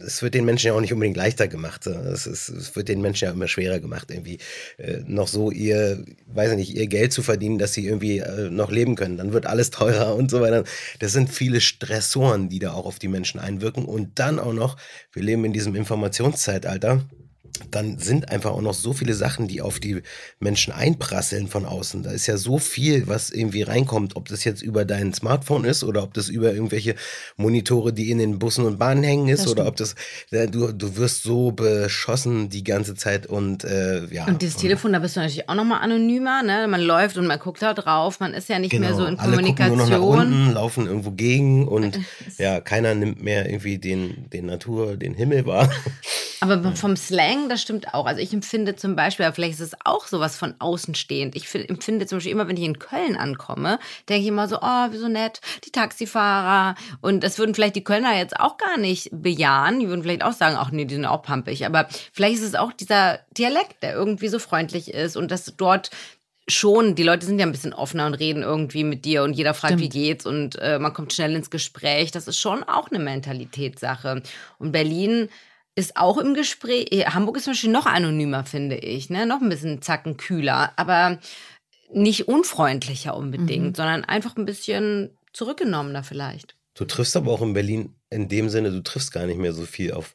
[0.00, 1.86] es wird den Menschen ja auch nicht unbedingt leichter gemacht.
[1.86, 4.38] Es, ist, es wird den Menschen ja immer schwerer gemacht, irgendwie
[4.78, 8.50] äh, noch so ihr, weiß ich nicht, ihr Geld zu verdienen, dass sie irgendwie äh,
[8.50, 9.16] noch leben können.
[9.16, 10.64] Dann wird alles teurer und so weiter.
[10.98, 13.84] Das sind viele Stressoren, die da auch auf die Menschen einwirken.
[13.84, 14.76] Und dann auch noch,
[15.12, 17.04] wir leben in diesem Informationszeitalter
[17.70, 20.02] dann sind einfach auch noch so viele Sachen, die auf die
[20.40, 22.02] Menschen einprasseln von außen.
[22.02, 25.84] Da ist ja so viel, was irgendwie reinkommt, ob das jetzt über dein Smartphone ist
[25.84, 26.96] oder ob das über irgendwelche
[27.36, 29.94] Monitore, die in den Bussen und Bahnen hängen ist oder ob das,
[30.30, 34.26] du, du wirst so beschossen die ganze Zeit und äh, ja.
[34.26, 36.66] Und dieses Telefon, da bist du natürlich auch nochmal anonymer, ne?
[36.68, 39.18] Man läuft und man guckt da drauf, man ist ja nicht genau, mehr so in
[39.18, 39.80] alle Kommunikation.
[39.80, 42.00] Alle nur noch nach unten, laufen irgendwo gegen und
[42.38, 45.70] ja, keiner nimmt mehr irgendwie den, den Natur, den Himmel wahr.
[46.44, 48.06] Aber vom Slang, das stimmt auch.
[48.06, 51.34] Also ich empfinde zum Beispiel, vielleicht ist es auch sowas von außenstehend.
[51.36, 53.78] Ich empfinde zum Beispiel immer, wenn ich in Köln ankomme,
[54.08, 56.74] denke ich immer so, oh, wie so nett, die Taxifahrer.
[57.00, 59.80] Und das würden vielleicht die Kölner jetzt auch gar nicht bejahen.
[59.80, 61.64] Die würden vielleicht auch sagen, ach nee, die sind auch pampig.
[61.64, 65.90] Aber vielleicht ist es auch dieser Dialekt, der irgendwie so freundlich ist und dass dort
[66.46, 69.54] schon, die Leute sind ja ein bisschen offener und reden irgendwie mit dir und jeder
[69.54, 69.82] fragt, Stimmt.
[69.82, 72.10] wie geht's und äh, man kommt schnell ins Gespräch.
[72.10, 74.22] Das ist schon auch eine Mentalitätssache.
[74.58, 75.30] Und Berlin
[75.76, 76.88] ist auch im Gespräch.
[76.90, 79.26] Eh, Hamburg ist zum Beispiel noch anonymer, finde ich, ne?
[79.26, 81.18] Noch ein bisschen zacken kühler, aber
[81.92, 83.74] nicht unfreundlicher unbedingt, mhm.
[83.74, 86.56] sondern einfach ein bisschen zurückgenommener vielleicht.
[86.74, 89.64] Du triffst aber auch in Berlin in dem Sinne, du triffst gar nicht mehr so
[89.64, 90.14] viel auf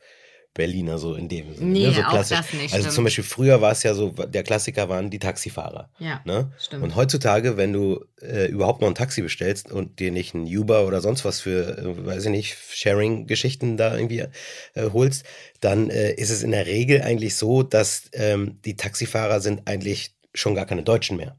[0.54, 1.72] Berliner so in dem Sinne.
[1.72, 1.94] Nee, ne?
[1.94, 2.38] so klassisch.
[2.38, 2.74] auch das nicht.
[2.74, 2.94] Also stimmt.
[2.94, 5.90] zum Beispiel früher war es ja so, der Klassiker waren die Taxifahrer.
[6.00, 6.52] Ja, ne?
[6.60, 6.84] stimmt.
[6.84, 10.86] Und heutzutage, wenn du äh, überhaupt noch ein Taxi bestellst und dir nicht ein Uber
[10.86, 14.26] oder sonst was für, äh, weiß ich nicht, Sharing-Geschichten da irgendwie
[14.74, 15.24] äh, holst,
[15.62, 20.16] dann äh, ist es in der Regel eigentlich so, dass ähm, die Taxifahrer sind eigentlich
[20.34, 21.38] schon gar keine Deutschen mehr.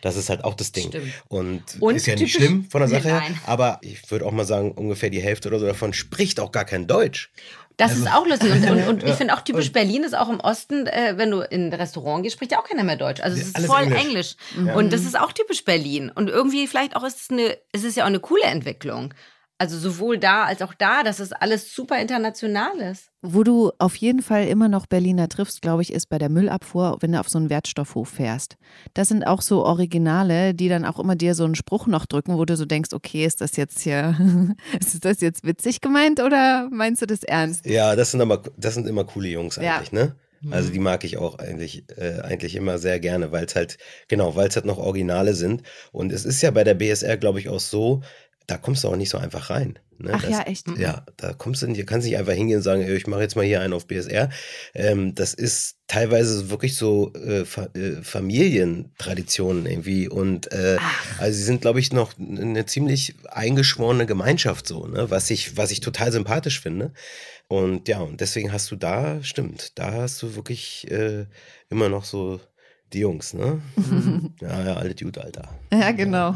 [0.00, 0.88] Das ist halt auch das Ding.
[0.88, 1.12] Stimmt.
[1.28, 4.44] Und, und ist ja nicht schlimm von der Sache her, aber ich würde auch mal
[4.44, 7.30] sagen, ungefähr die Hälfte oder so davon spricht auch gar kein Deutsch.
[7.78, 8.52] Das also, ist auch lustig.
[8.52, 11.40] Und, und, und ich finde auch typisch Berlin ist auch im Osten, äh, wenn du
[11.42, 13.20] in ein Restaurant gehst, spricht ja auch keiner mehr Deutsch.
[13.20, 14.00] Also es ist voll Englisch.
[14.00, 14.36] Englisch.
[14.66, 14.74] Ja.
[14.74, 16.10] Und das ist auch typisch Berlin.
[16.12, 19.14] Und irgendwie vielleicht auch ist es eine, es ist ja auch eine coole Entwicklung.
[19.60, 23.10] Also sowohl da als auch da, dass es alles super international ist.
[23.22, 26.98] Wo du auf jeden Fall immer noch Berliner triffst, glaube ich, ist bei der Müllabfuhr,
[27.00, 28.56] wenn du auf so einen Wertstoffhof fährst.
[28.94, 32.38] Das sind auch so Originale, die dann auch immer dir so einen Spruch noch drücken,
[32.38, 34.16] wo du so denkst, okay, ist das jetzt hier,
[34.80, 37.66] ist das jetzt witzig gemeint oder meinst du das ernst?
[37.66, 40.04] Ja, das sind aber, das sind immer coole Jungs eigentlich, ja.
[40.04, 40.14] ne?
[40.50, 44.36] Also die mag ich auch eigentlich, äh, eigentlich immer sehr gerne, weil es halt, genau,
[44.36, 45.62] weil es halt noch Originale sind.
[45.90, 48.02] Und es ist ja bei der BSR, glaube ich, auch so,
[48.48, 49.78] da kommst du auch nicht so einfach rein.
[49.98, 50.10] Ne?
[50.14, 50.66] Ach das, ja, echt?
[50.78, 53.44] Ja, da kommst du nicht, kannst nicht einfach hingehen und sagen, ich mache jetzt mal
[53.44, 54.30] hier einen auf BSR.
[54.74, 60.78] Ähm, das ist teilweise wirklich so äh, Fa äh, Familientraditionen irgendwie und äh,
[61.18, 65.10] also sie sind, glaube ich, noch eine ziemlich eingeschworene Gemeinschaft so, ne?
[65.10, 66.92] was ich, was ich total sympathisch finde.
[67.48, 71.26] Und ja, und deswegen hast du da, stimmt, da hast du wirklich äh,
[71.68, 72.40] immer noch so
[72.92, 73.60] die Jungs, ne?
[74.40, 75.48] ja, ja, alle Dude, Alter.
[75.72, 76.34] Ja, genau.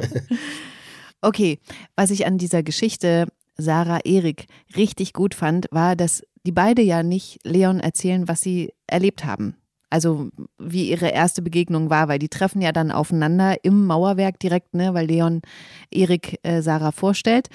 [1.23, 1.61] Okay,
[1.97, 7.03] was ich an dieser Geschichte Sarah Erik richtig gut fand, war, dass die beide ja
[7.03, 9.57] nicht Leon erzählen, was sie erlebt haben.
[9.89, 14.75] Also wie ihre erste Begegnung war, weil die treffen ja dann aufeinander im Mauerwerk direkt,
[14.75, 15.43] ne, weil Leon
[15.91, 17.49] Erik äh, Sarah vorstellt.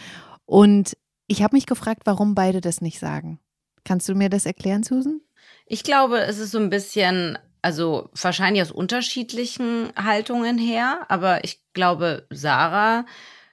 [0.45, 0.95] Und
[1.27, 3.39] ich habe mich gefragt, warum beide das nicht sagen.
[3.83, 5.19] Kannst du mir das erklären, Susan?
[5.65, 11.59] Ich glaube, es ist so ein bisschen, also wahrscheinlich aus unterschiedlichen Haltungen her, aber ich
[11.73, 13.05] glaube, Sarah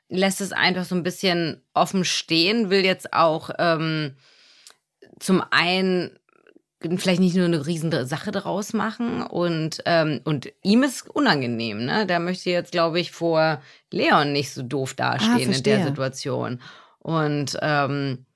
[0.08, 4.16] lässt es einfach so ein bisschen offen stehen, will jetzt auch ähm,
[5.18, 6.18] zum einen
[6.96, 12.06] vielleicht nicht nur eine riesen Sache draus machen und, ähm, und ihm ist unangenehm, ne?
[12.06, 16.60] Der möchte jetzt, glaube ich, vor Leon nicht so doof dastehen ah, in der Situation.
[16.98, 18.26] Und ähm,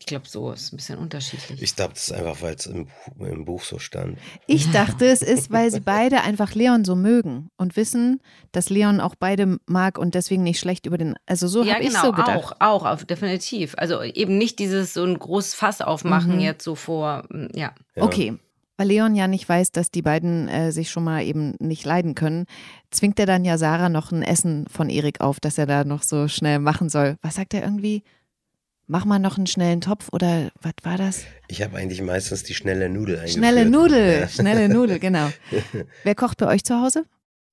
[0.00, 1.60] ich glaube, so ist ein bisschen unterschiedlich.
[1.60, 4.18] Ich glaube, das ist einfach, weil es im, im, Buch so stand.
[4.46, 8.98] Ich dachte, es ist, weil sie beide einfach Leon so mögen und wissen, dass Leon
[9.00, 11.16] auch beide mag und deswegen nicht schlecht über den.
[11.26, 12.56] Also so ja, habe genau, ich so gedacht.
[12.60, 13.74] Auch, auch, definitiv.
[13.76, 16.40] Also eben nicht dieses so ein großes Fass aufmachen mhm.
[16.40, 17.74] jetzt so vor, ja.
[17.94, 18.02] ja.
[18.02, 18.38] Okay.
[18.78, 22.14] weil Leon ja nicht weiß, dass die beiden äh, sich schon mal eben nicht leiden
[22.14, 22.46] können,
[22.90, 26.02] zwingt er dann ja Sarah noch ein Essen von Erik auf, dass er da noch
[26.02, 27.18] so schnell machen soll.
[27.20, 28.02] Was sagt er irgendwie?
[28.92, 31.22] Mach mal noch einen schnellen Topf oder was war das?
[31.46, 33.38] Ich habe eigentlich meistens die schnelle Nudel eingeführt.
[33.38, 34.28] Schnelle Nudel, ja.
[34.28, 35.30] schnelle Nudel, genau.
[36.02, 37.04] Wer kocht bei euch zu Hause?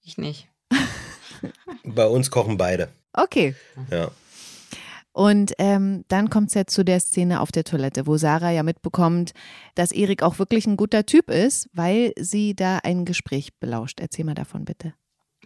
[0.01, 0.49] Ich nicht.
[1.83, 2.89] Bei uns kochen beide.
[3.13, 3.53] Okay.
[3.91, 4.09] Ja.
[5.11, 8.63] Und ähm, dann kommt es ja zu der Szene auf der Toilette, wo Sarah ja
[8.63, 9.33] mitbekommt,
[9.75, 13.99] dass Erik auch wirklich ein guter Typ ist, weil sie da ein Gespräch belauscht.
[13.99, 14.95] Erzähl mal davon bitte.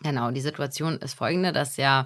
[0.01, 2.05] Genau, die Situation ist folgende, dass ja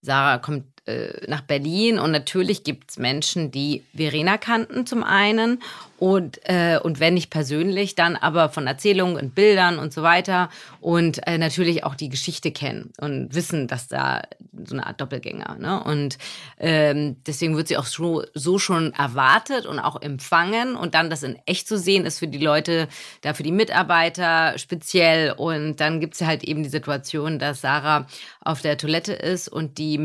[0.00, 5.60] Sarah kommt äh, nach Berlin und natürlich gibt es Menschen, die Verena kannten zum einen
[5.98, 10.50] und, äh, und wenn nicht persönlich, dann aber von Erzählungen und Bildern und so weiter
[10.80, 14.22] und äh, natürlich auch die Geschichte kennen und wissen, dass da
[14.64, 15.56] so eine Art Doppelgänger.
[15.58, 15.82] Ne?
[15.82, 16.18] Und
[16.58, 21.22] ähm, deswegen wird sie auch so, so schon erwartet und auch empfangen und dann das
[21.22, 22.88] in echt zu sehen, ist für die Leute,
[23.22, 28.06] da für die Mitarbeiter speziell und dann gibt es halt eben die Situation, dass Sarah
[28.40, 29.98] auf der Toilette ist und die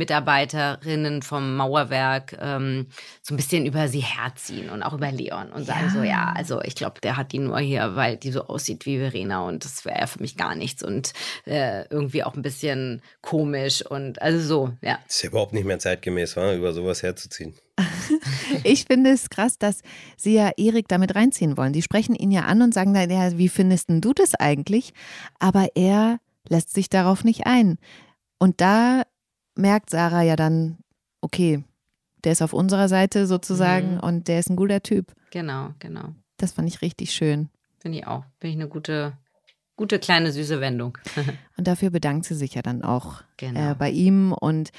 [0.71, 2.87] Mitarbeiterinnen vom Mauerwerk ähm,
[3.21, 6.33] so ein bisschen über sie herziehen und auch über Leon und sagen, sagen so, ja,
[6.35, 9.65] also ich glaube, der hat die nur hier, weil die so aussieht wie Verena und
[9.65, 11.13] das wäre für mich gar nichts und
[11.45, 14.99] äh, irgendwie auch ein bisschen komisch und also so, ja.
[15.07, 17.53] ist ja überhaupt nicht mehr zeitgemäß, war, über sowas herzuziehen.
[18.63, 19.81] ich finde es krass, dass
[20.17, 21.73] sie ja Erik damit reinziehen wollen.
[21.73, 24.93] Die sprechen ihn ja an und sagen dann, ja, wie findest du das eigentlich?
[25.39, 27.77] Aber er lässt sich darauf nicht ein.
[28.37, 29.03] Und da
[29.55, 30.77] merkt Sarah ja dann,
[31.21, 31.63] okay,
[32.23, 33.99] der ist auf unserer Seite sozusagen mhm.
[33.99, 35.13] und der ist ein guter Typ.
[35.31, 36.13] Genau, genau.
[36.37, 37.49] Das fand ich richtig schön.
[37.79, 38.25] Finde ich auch.
[38.39, 39.17] Finde ich eine gute,
[39.75, 40.97] gute kleine süße Wendung.
[41.57, 43.71] und dafür bedankt sie sich ja dann auch genau.
[43.71, 44.69] äh, bei ihm und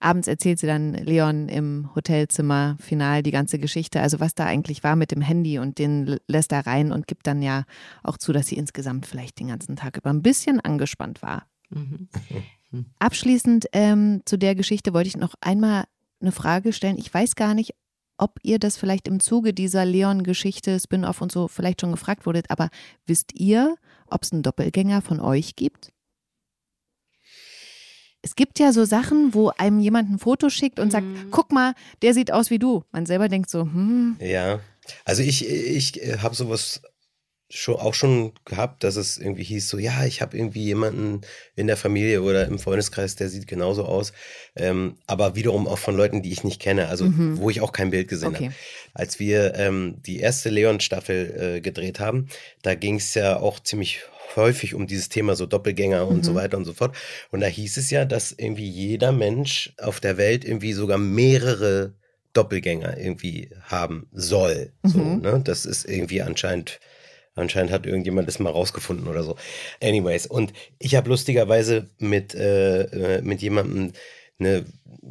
[0.00, 4.82] abends erzählt sie dann Leon im Hotelzimmer final die ganze Geschichte, also was da eigentlich
[4.82, 7.64] war mit dem Handy und den lässt er rein und gibt dann ja
[8.02, 11.46] auch zu, dass sie insgesamt vielleicht den ganzen Tag über ein bisschen angespannt war.
[11.70, 12.08] Mhm.
[12.98, 15.84] Abschließend ähm, zu der Geschichte wollte ich noch einmal
[16.20, 16.98] eine Frage stellen.
[16.98, 17.74] Ich weiß gar nicht,
[18.18, 22.50] ob ihr das vielleicht im Zuge dieser Leon-Geschichte, Spin-off und so vielleicht schon gefragt wurdet,
[22.50, 22.68] aber
[23.06, 23.76] wisst ihr,
[24.08, 25.92] ob es einen Doppelgänger von euch gibt?
[28.20, 31.30] Es gibt ja so Sachen, wo einem jemand ein Foto schickt und sagt, mhm.
[31.30, 32.82] guck mal, der sieht aus wie du.
[32.90, 34.16] Man selber denkt so, hm.
[34.20, 34.58] Ja,
[35.04, 36.82] also ich, ich habe sowas
[37.50, 41.22] schon, auch schon gehabt, dass es irgendwie hieß, so ja, ich habe irgendwie jemanden
[41.56, 44.12] in der Familie oder im Freundeskreis, der sieht genauso aus.
[44.54, 47.38] Ähm, aber wiederum auch von Leuten, die ich nicht kenne, also mhm.
[47.38, 48.44] wo ich auch kein Bild gesehen okay.
[48.46, 48.54] habe.
[48.92, 52.28] Als wir ähm, die erste Leon-Staffel äh, gedreht haben,
[52.62, 54.02] da ging es ja auch ziemlich
[54.36, 56.36] häufig um dieses Thema so Doppelgänger und so mhm.
[56.36, 56.94] weiter und so fort.
[57.30, 61.94] Und da hieß es ja, dass irgendwie jeder Mensch auf der Welt irgendwie sogar mehrere
[62.34, 64.72] Doppelgänger irgendwie haben soll.
[64.82, 64.88] Mhm.
[64.88, 65.40] So, ne?
[65.42, 66.78] Das ist irgendwie anscheinend
[67.38, 69.36] Anscheinend hat irgendjemand das mal rausgefunden oder so.
[69.82, 73.92] Anyways, und ich habe lustigerweise mit, äh, äh mit jemandem
[74.38, 74.64] eine,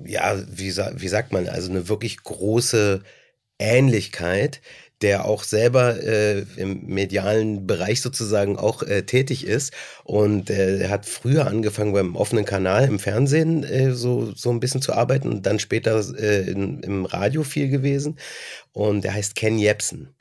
[0.05, 3.01] ja, wie, wie sagt man, also eine wirklich große
[3.59, 4.61] Ähnlichkeit,
[5.01, 9.73] der auch selber äh, im medialen Bereich sozusagen auch äh, tätig ist.
[10.03, 14.59] Und äh, er hat früher angefangen beim offenen Kanal im Fernsehen äh, so, so ein
[14.59, 18.17] bisschen zu arbeiten und dann später äh, in, im Radio viel gewesen.
[18.71, 20.15] Und er heißt Ken Jepsen.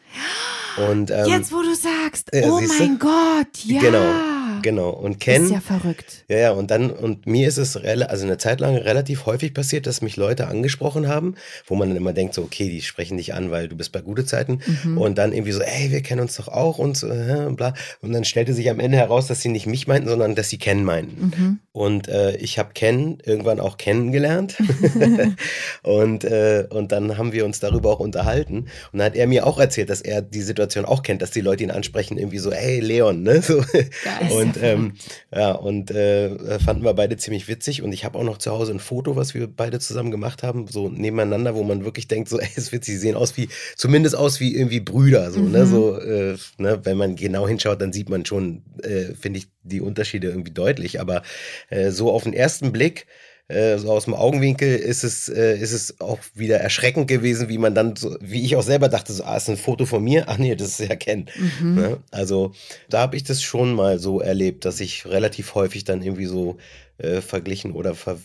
[0.76, 1.95] Und, ähm, Jetzt, wo du sagst,
[2.32, 3.06] ja, oh mein du?
[3.06, 3.80] Gott, ja.
[3.80, 4.35] Genau.
[4.62, 4.90] Genau.
[4.90, 5.44] Und Ken.
[5.44, 6.24] Ist ja verrückt.
[6.28, 6.50] Ja, ja.
[6.52, 10.16] Und dann, und mir ist es also eine Zeit lang relativ häufig passiert, dass mich
[10.16, 11.34] Leute angesprochen haben,
[11.66, 14.00] wo man dann immer denkt, so, okay, die sprechen dich an, weil du bist bei
[14.00, 14.60] gute Zeiten.
[14.84, 14.98] Mhm.
[14.98, 17.74] Und dann irgendwie so, ey, wir kennen uns doch auch und so, äh, bla.
[18.00, 20.58] Und dann stellte sich am Ende heraus, dass sie nicht mich meinten, sondern dass sie
[20.58, 21.32] Ken meinten.
[21.36, 21.58] Mhm.
[21.72, 24.56] Und äh, ich habe Ken irgendwann auch kennengelernt.
[25.82, 28.66] und, äh, und dann haben wir uns darüber auch unterhalten.
[28.92, 31.40] Und dann hat er mir auch erzählt, dass er die Situation auch kennt, dass die
[31.40, 33.42] Leute ihn ansprechen, irgendwie so, hey, Leon, ne?
[33.46, 33.58] So.
[33.58, 34.94] Und und ähm,
[35.34, 37.82] ja, und äh, fanden wir beide ziemlich witzig.
[37.82, 40.66] Und ich habe auch noch zu Hause ein Foto, was wir beide zusammen gemacht haben,
[40.68, 44.16] so nebeneinander, wo man wirklich denkt, so, ey, ist witzig, sie sehen aus wie, zumindest
[44.16, 45.46] aus wie irgendwie Brüder, so, ne?
[45.46, 45.52] mhm.
[45.52, 45.66] ne?
[45.66, 49.80] So, äh, ne, wenn man genau hinschaut, dann sieht man schon, äh, finde ich, die
[49.80, 51.00] Unterschiede irgendwie deutlich.
[51.00, 51.22] Aber
[51.70, 53.06] äh, so auf den ersten Blick
[53.48, 57.58] äh, so aus dem Augenwinkel ist es, äh, ist es auch wieder erschreckend gewesen, wie
[57.58, 60.24] man dann, so, wie ich auch selber dachte, so, ah, ist ein Foto von mir?
[60.28, 61.26] Ach nee, das ist ja Ken.
[61.60, 61.74] Mhm.
[61.74, 61.98] Ne?
[62.10, 62.52] Also
[62.88, 66.56] da habe ich das schon mal so erlebt, dass ich relativ häufig dann irgendwie so
[66.98, 68.18] äh, verglichen oder ver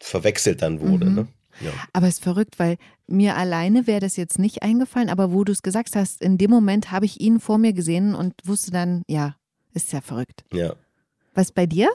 [0.00, 1.06] verwechselt dann wurde.
[1.06, 1.14] Mhm.
[1.14, 1.28] Ne?
[1.60, 1.70] Ja.
[1.92, 5.52] Aber es ist verrückt, weil mir alleine wäre das jetzt nicht eingefallen, aber wo du
[5.52, 9.02] es gesagt hast, in dem Moment habe ich ihn vor mir gesehen und wusste dann,
[9.06, 9.36] ja,
[9.72, 10.44] ist ja verrückt.
[10.52, 10.74] Ja.
[11.34, 11.90] Was bei dir?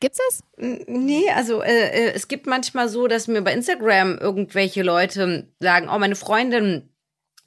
[0.00, 0.42] Gibt's das?
[0.58, 5.88] Nee, also äh, äh, es gibt manchmal so, dass mir bei Instagram irgendwelche Leute sagen,
[5.92, 6.90] oh, meine Freundin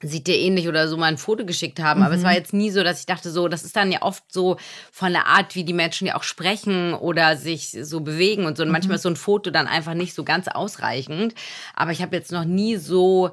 [0.00, 2.00] sieht dir ähnlich oder so mal ein Foto geschickt haben.
[2.00, 2.06] Mhm.
[2.06, 2.36] Aber es war mhm.
[2.36, 4.56] jetzt nie so, dass ich dachte, so, das ist dann ja oft so
[4.92, 8.62] von der Art, wie die Menschen ja auch sprechen oder sich so bewegen und so.
[8.62, 8.72] Und mhm.
[8.72, 11.34] manchmal ist so ein Foto dann einfach nicht so ganz ausreichend.
[11.74, 13.30] Aber ich habe jetzt noch nie so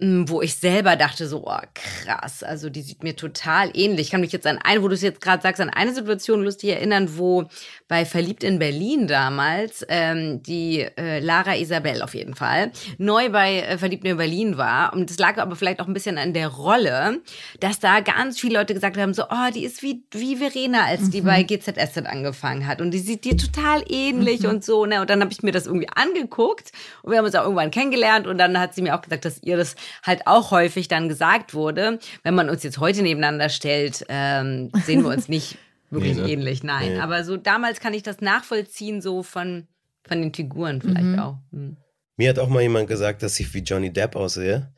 [0.00, 4.06] wo ich selber dachte, so, oh, krass, also die sieht mir total ähnlich.
[4.06, 6.44] Ich kann mich jetzt an eine, wo du es jetzt gerade sagst, an eine Situation
[6.44, 7.48] lustig erinnern, wo
[7.88, 13.58] bei Verliebt in Berlin damals ähm, die äh, Lara Isabel auf jeden Fall neu bei
[13.58, 14.92] äh, Verliebt in Berlin war.
[14.92, 17.20] Und das lag aber vielleicht auch ein bisschen an der Rolle,
[17.58, 21.02] dass da ganz viele Leute gesagt haben, so, oh, die ist wie, wie Verena, als
[21.02, 21.10] mhm.
[21.10, 22.80] die bei GZSZ angefangen hat.
[22.80, 24.50] Und die sieht dir total ähnlich mhm.
[24.50, 24.86] und so.
[24.86, 25.00] Ne?
[25.00, 26.70] Und dann habe ich mir das irgendwie angeguckt
[27.02, 29.42] und wir haben uns auch irgendwann kennengelernt und dann hat sie mir auch gesagt, dass
[29.42, 31.98] ihr das halt auch häufig dann gesagt wurde.
[32.22, 35.58] Wenn man uns jetzt heute nebeneinander stellt, ähm, sehen wir uns nicht
[35.90, 36.32] wirklich nee, ne?
[36.32, 36.62] ähnlich.
[36.62, 36.98] Nein, nee.
[37.00, 39.66] aber so damals kann ich das nachvollziehen, so von,
[40.04, 41.18] von den Figuren vielleicht mhm.
[41.18, 41.38] auch.
[41.50, 41.76] Mhm.
[42.16, 44.72] Mir hat auch mal jemand gesagt, dass ich wie Johnny Depp aussehe.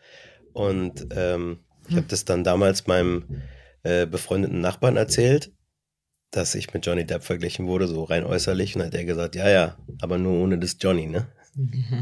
[0.53, 3.25] Und ähm, ich habe das dann damals meinem
[3.83, 5.51] äh, befreundeten Nachbarn erzählt,
[6.31, 8.77] dass ich mit Johnny Depp verglichen wurde, so rein äußerlich.
[8.77, 11.29] Und hat er gesagt, ja, ja, aber nur ohne das Johnny, ne?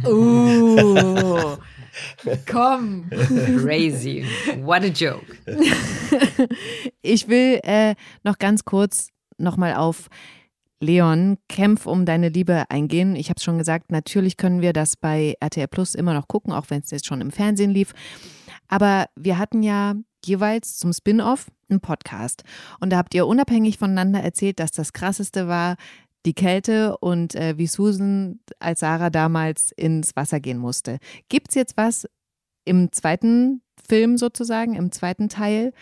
[0.05, 1.57] Uh,
[2.47, 3.09] komm.
[3.11, 4.25] Crazy.
[4.63, 5.25] What a joke.
[7.03, 7.95] ich will äh,
[8.25, 10.09] noch ganz kurz nochmal auf
[10.81, 13.17] Leon, Kämpf um deine Liebe eingehen.
[13.17, 16.53] Ich habe es schon gesagt, natürlich können wir das bei RTL Plus immer noch gucken,
[16.53, 17.93] auch wenn es jetzt schon im Fernsehen lief.
[18.69, 19.95] Aber wir hatten ja
[20.25, 22.45] jeweils zum Spin-off einen Podcast.
[22.81, 25.77] Und da habt ihr unabhängig voneinander erzählt, dass das Krasseste war,
[26.29, 30.99] die Kälte und äh, wie Susan als Sarah damals ins Wasser gehen musste.
[31.31, 32.07] Gibt es jetzt was
[32.67, 35.73] im zweiten Film sozusagen, im zweiten Teil,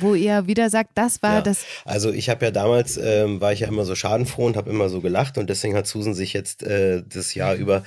[0.00, 1.64] wo ihr wieder sagt, das war ja, das.
[1.84, 4.88] Also ich habe ja damals, ähm, war ich ja immer so schadenfroh und habe immer
[4.88, 7.84] so gelacht und deswegen hat Susan sich jetzt äh, das Jahr über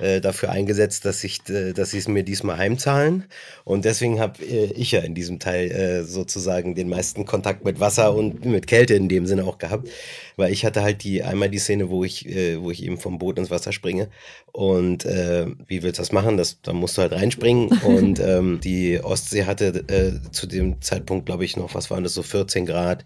[0.00, 3.24] äh, dafür eingesetzt, dass ich, äh, dass sie es mir diesmal heimzahlen.
[3.64, 8.14] Und deswegen habe äh, ich ja in diesem Teil sozusagen den meisten Kontakt mit Wasser
[8.14, 9.88] und mit Kälte in dem Sinne auch gehabt,
[10.36, 12.26] weil ich hatte halt die einmal die Szene, wo ich,
[12.58, 14.08] wo ich eben vom Boot ins Wasser springe.
[14.52, 16.36] Und wie willst du das machen?
[16.36, 17.68] Das, da musst du halt reinspringen.
[17.82, 22.22] Und ähm, die Ostsee hatte zu dem Zeitpunkt, glaube ich, noch, was waren das, so
[22.22, 23.04] 14 Grad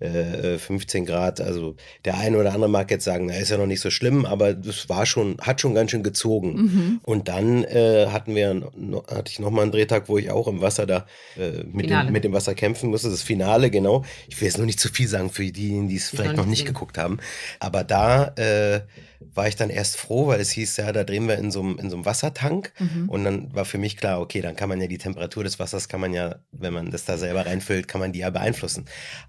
[0.00, 1.40] äh, 15 Grad.
[1.40, 4.24] Also der eine oder andere mag jetzt sagen, na ist ja noch nicht so schlimm,
[4.24, 6.54] aber das war schon, hat schon ganz schön gezogen.
[6.54, 7.00] Mhm.
[7.04, 8.70] Und dann äh, hatten wir,
[9.08, 12.24] hatte ich nochmal einen Drehtag, wo ich auch im Wasser da äh, mit, dem, mit
[12.24, 13.10] dem Wasser kämpfen musste.
[13.10, 14.04] Das Finale, genau.
[14.28, 16.66] Ich will jetzt noch nicht zu viel sagen für diejenigen, die es vielleicht noch nicht
[16.66, 17.18] geguckt haben.
[17.58, 18.80] Aber da äh,
[19.20, 21.78] war ich dann erst froh, weil es hieß, ja, da drehen wir in so einem,
[21.78, 22.72] in so einem Wassertank.
[22.78, 23.08] Mhm.
[23.08, 25.88] Und dann war für mich klar, okay, dann kann man ja die Temperatur des Wassers,
[25.88, 28.86] kann man ja, wenn man das da selber reinfüllt, kann man die ja beeinflussen.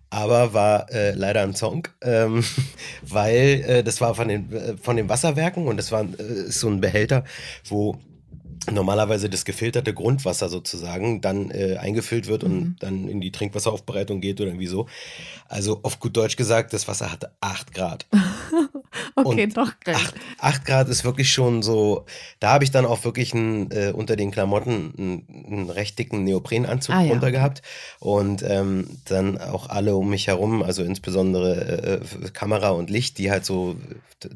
[0.10, 2.44] Aber war äh, leider ein Song, ähm,
[3.02, 6.68] weil äh, das war von den, äh, von den Wasserwerken und das war äh, so
[6.68, 7.24] ein Behälter,
[7.68, 8.00] wo
[8.72, 12.76] normalerweise das gefilterte Grundwasser sozusagen dann äh, eingefüllt wird und mhm.
[12.80, 14.88] dann in die Trinkwasseraufbereitung geht oder irgendwie so.
[15.48, 18.06] Also auf gut Deutsch gesagt, das Wasser hatte 8 Grad.
[19.16, 20.14] okay, und doch kalt.
[20.40, 22.06] 8, Grad ist wirklich schon so,
[22.40, 26.24] da habe ich dann auch wirklich ein, äh, unter den Klamotten einen, einen recht dicken
[26.24, 27.12] Neoprenanzug ah, ja.
[27.12, 27.62] runter gehabt
[28.00, 33.32] und ähm, dann auch alle um mich herum, also insbesondere äh, Kamera und Licht, die
[33.32, 33.76] halt so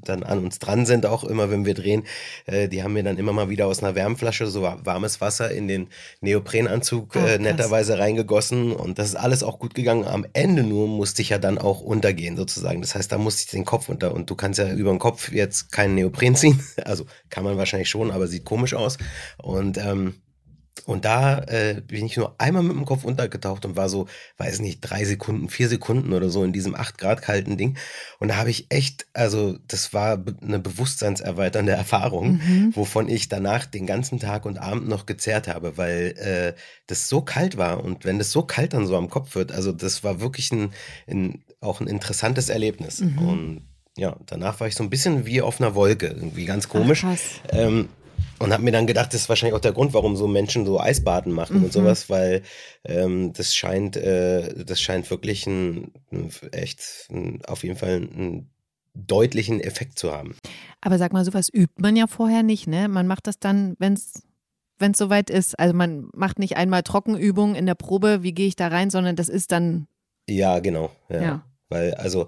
[0.04, 2.04] dann an uns dran sind, auch immer wenn wir drehen,
[2.45, 5.68] äh, die haben mir dann immer mal wieder aus einer Wärmflasche so warmes Wasser in
[5.68, 5.88] den
[6.22, 10.06] Neoprenanzug oh, netterweise reingegossen und das ist alles auch gut gegangen.
[10.06, 12.82] Am Ende nur musste ich ja dann auch untergehen sozusagen.
[12.82, 15.32] Das heißt, da musste ich den Kopf unter und du kannst ja über den Kopf
[15.32, 16.60] jetzt keinen Neopren ziehen.
[16.84, 18.98] Also kann man wahrscheinlich schon, aber sieht komisch aus.
[19.38, 20.16] Und ähm,
[20.86, 24.60] und da äh, bin ich nur einmal mit dem Kopf untergetaucht und war so, weiß
[24.60, 27.78] nicht, drei Sekunden, vier Sekunden oder so in diesem acht Grad kalten Ding.
[28.20, 32.76] Und da habe ich echt, also das war eine bewusstseinserweiternde Erfahrung, mhm.
[32.76, 37.22] wovon ich danach den ganzen Tag und Abend noch gezerrt habe, weil äh, das so
[37.22, 37.82] kalt war.
[37.82, 40.74] Und wenn das so kalt dann so am Kopf wird, also das war wirklich ein,
[41.08, 43.00] ein auch ein interessantes Erlebnis.
[43.00, 43.18] Mhm.
[43.20, 47.06] Und ja, danach war ich so ein bisschen wie auf einer Wolke, irgendwie ganz komisch.
[47.06, 47.18] Ach,
[47.50, 47.89] ähm,
[48.39, 50.80] und habe mir dann gedacht, das ist wahrscheinlich auch der Grund, warum so Menschen so
[50.80, 51.66] Eisbaden machen mhm.
[51.66, 52.41] und sowas, weil
[52.84, 58.50] ähm, das scheint, äh, das scheint wirklich ein, ein echt ein, auf jeden Fall einen
[58.96, 60.36] deutlichen Effekt zu haben.
[60.82, 62.88] Aber sag mal, sowas übt man ja vorher nicht, ne?
[62.88, 64.24] Man macht das dann, wenn es
[64.80, 65.58] wenn es soweit ist.
[65.58, 69.16] Also man macht nicht einmal Trockenübungen in der Probe, wie gehe ich da rein, sondern
[69.16, 69.88] das ist dann.
[70.28, 70.91] Ja, genau.
[71.10, 71.22] Ja.
[71.22, 71.46] ja.
[71.70, 72.28] Weil, also,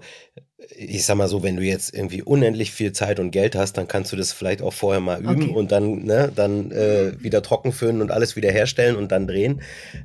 [0.74, 3.88] ich sag mal so, wenn du jetzt irgendwie unendlich viel Zeit und Geld hast, dann
[3.88, 5.54] kannst du das vielleicht auch vorher mal üben okay.
[5.54, 9.60] und dann, ne, dann äh, wieder trocken föhnen und alles wieder herstellen und dann drehen.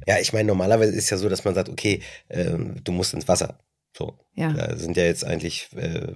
[0.08, 2.52] Ja, ich meine, normalerweise ist ja so, dass man sagt, okay, äh,
[2.84, 3.60] du musst ins Wasser.
[3.98, 4.18] So.
[4.36, 4.52] Ja.
[4.52, 6.14] Da sind ja jetzt eigentlich, äh,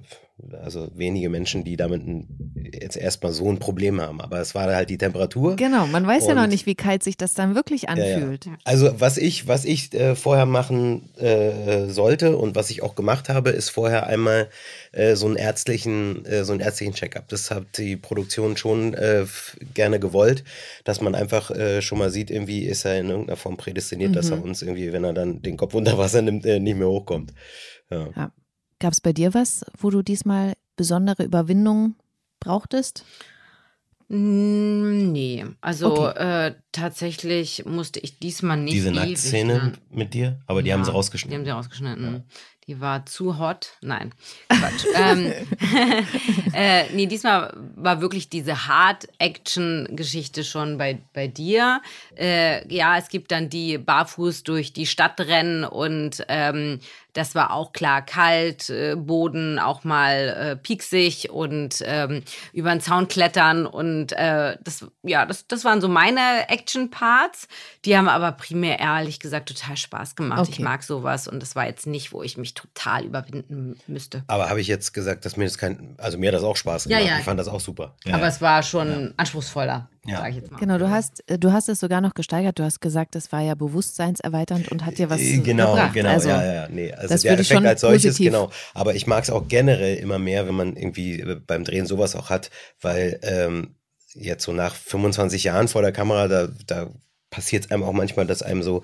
[0.62, 4.20] also wenige Menschen, die damit ein, jetzt erstmal so ein Problem haben.
[4.20, 5.56] Aber es war halt die Temperatur.
[5.56, 8.44] Genau, man weiß ja noch nicht, wie kalt sich das dann wirklich anfühlt.
[8.44, 8.58] Ja, ja.
[8.64, 13.30] Also was ich, was ich äh, vorher machen äh, sollte und was ich auch gemacht
[13.30, 14.48] habe, ist vorher einmal
[14.92, 17.28] äh, so einen ärztlichen, äh, so einen ärztlichen Check-up.
[17.28, 19.24] Das hat die Produktion schon äh,
[19.72, 20.44] gerne gewollt,
[20.84, 24.14] dass man einfach äh, schon mal sieht, irgendwie ist er in irgendeiner Form prädestiniert, mhm.
[24.14, 27.32] dass er uns irgendwie, wenn er dann den Kopf unter Wasser nimmt, nicht mehr hochkommt.
[27.90, 28.10] ja.
[28.14, 28.32] ja.
[28.78, 31.94] Gab es bei dir was, wo du diesmal besondere Überwindung
[32.40, 33.04] brauchtest?
[34.08, 36.46] Nee, also okay.
[36.46, 38.74] äh, tatsächlich musste ich diesmal nicht.
[38.74, 39.72] Diese Nacktszene ne?
[39.90, 41.30] mit dir, aber die ja, haben sie rausgeschnitten.
[41.30, 42.12] Die haben sie rausgeschnitten.
[42.14, 42.22] Ja.
[42.68, 43.78] Die war zu hot.
[43.80, 44.12] Nein,
[44.48, 44.86] Quatsch.
[44.96, 45.32] ähm,
[46.52, 51.80] äh, nee, diesmal war wirklich diese Hard-Action-Geschichte schon bei, bei dir.
[52.16, 56.78] Äh, ja, es gibt dann die barfuß durch die Stadt rennen und ähm,
[57.16, 62.80] das war auch klar kalt, äh, Boden auch mal äh, pieksig und ähm, über den
[62.80, 63.66] Zaun klettern.
[63.66, 67.48] Und äh, das, ja, das, das waren so meine Action-Parts.
[67.84, 70.40] Die haben aber primär ehrlich gesagt total Spaß gemacht.
[70.40, 70.50] Okay.
[70.52, 74.24] Ich mag sowas und das war jetzt nicht, wo ich mich total überwinden müsste.
[74.26, 76.84] Aber habe ich jetzt gesagt, dass mir das kein, also mir hat das auch Spaß
[76.84, 77.02] gemacht.
[77.02, 77.18] Ja, ja.
[77.18, 77.94] Ich fand das auch super.
[78.04, 80.18] Ja, aber es war schon anspruchsvoller ja.
[80.18, 80.58] sage ich jetzt mal.
[80.58, 82.58] Genau, du hast, äh, du hast es sogar noch gesteigert.
[82.58, 85.94] Du hast gesagt, das war ja bewusstseinserweiternd und hat dir was äh, genau, gebracht.
[85.94, 86.92] Genau, also, ja, ja, nee.
[86.92, 88.32] Also das der Effekt als solches, positiv.
[88.32, 88.50] genau.
[88.74, 92.16] Aber ich mag es auch generell immer mehr, wenn man irgendwie äh, beim Drehen sowas
[92.16, 92.50] auch hat,
[92.80, 93.76] weil ähm,
[94.14, 96.90] jetzt so nach 25 Jahren vor der Kamera, da, da
[97.30, 98.82] passiert es einem auch manchmal, dass einem so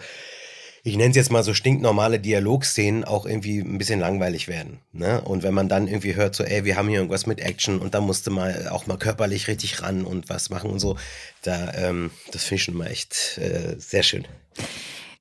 [0.85, 4.81] ich nenne es jetzt mal so stinknormale Dialogszenen auch irgendwie ein bisschen langweilig werden.
[4.93, 5.21] Ne?
[5.21, 7.95] Und wenn man dann irgendwie hört, so, ey, wir haben hier irgendwas mit Action und
[7.95, 10.97] da musste mal auch mal körperlich richtig ran und was machen und so,
[11.43, 14.27] da, ähm, das finde ich schon mal echt äh, sehr schön.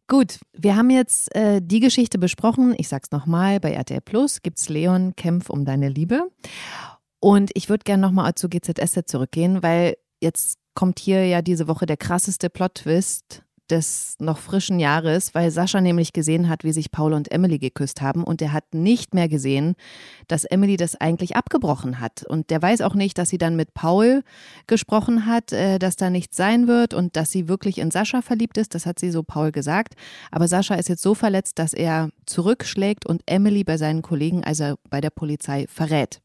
[0.08, 2.74] Gut, wir haben jetzt äh, die Geschichte besprochen.
[2.78, 6.24] Ich sag's nochmal, bei RTL Plus gibt's Leon Kämpf um deine Liebe.
[7.20, 11.86] Und ich würde gerne nochmal zu GZSZ zurückgehen, weil jetzt kommt hier ja diese Woche
[11.86, 17.14] der krasseste Plot-Twist des noch frischen Jahres, weil Sascha nämlich gesehen hat, wie sich Paul
[17.14, 19.76] und Emily geküsst haben und er hat nicht mehr gesehen,
[20.28, 22.24] dass Emily das eigentlich abgebrochen hat.
[22.24, 24.24] Und der weiß auch nicht, dass sie dann mit Paul
[24.68, 28.58] gesprochen hat, äh, dass da nichts sein wird und dass sie wirklich in Sascha verliebt
[28.58, 28.76] ist.
[28.76, 29.96] Das hat sie so Paul gesagt.
[30.30, 34.76] Aber Sascha ist jetzt so verletzt, dass er zurückschlägt und Emily bei seinen Kollegen, also
[34.90, 36.22] bei der Polizei, verrät.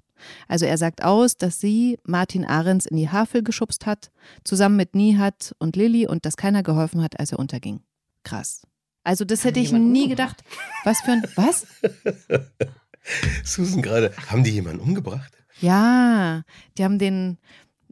[0.49, 4.11] Also er sagt aus, dass sie Martin Ahrens in die Havel geschubst hat,
[4.45, 7.81] zusammen mit Nihat und Lilly und dass keiner geholfen hat, als er unterging.
[8.25, 8.67] Krass.
[9.05, 10.43] Also das hätte ich nie gedacht.
[10.85, 11.67] Was für ein, was?
[13.45, 15.33] Susan gerade, haben die jemanden umgebracht?
[15.61, 16.43] Ja,
[16.77, 17.39] die haben den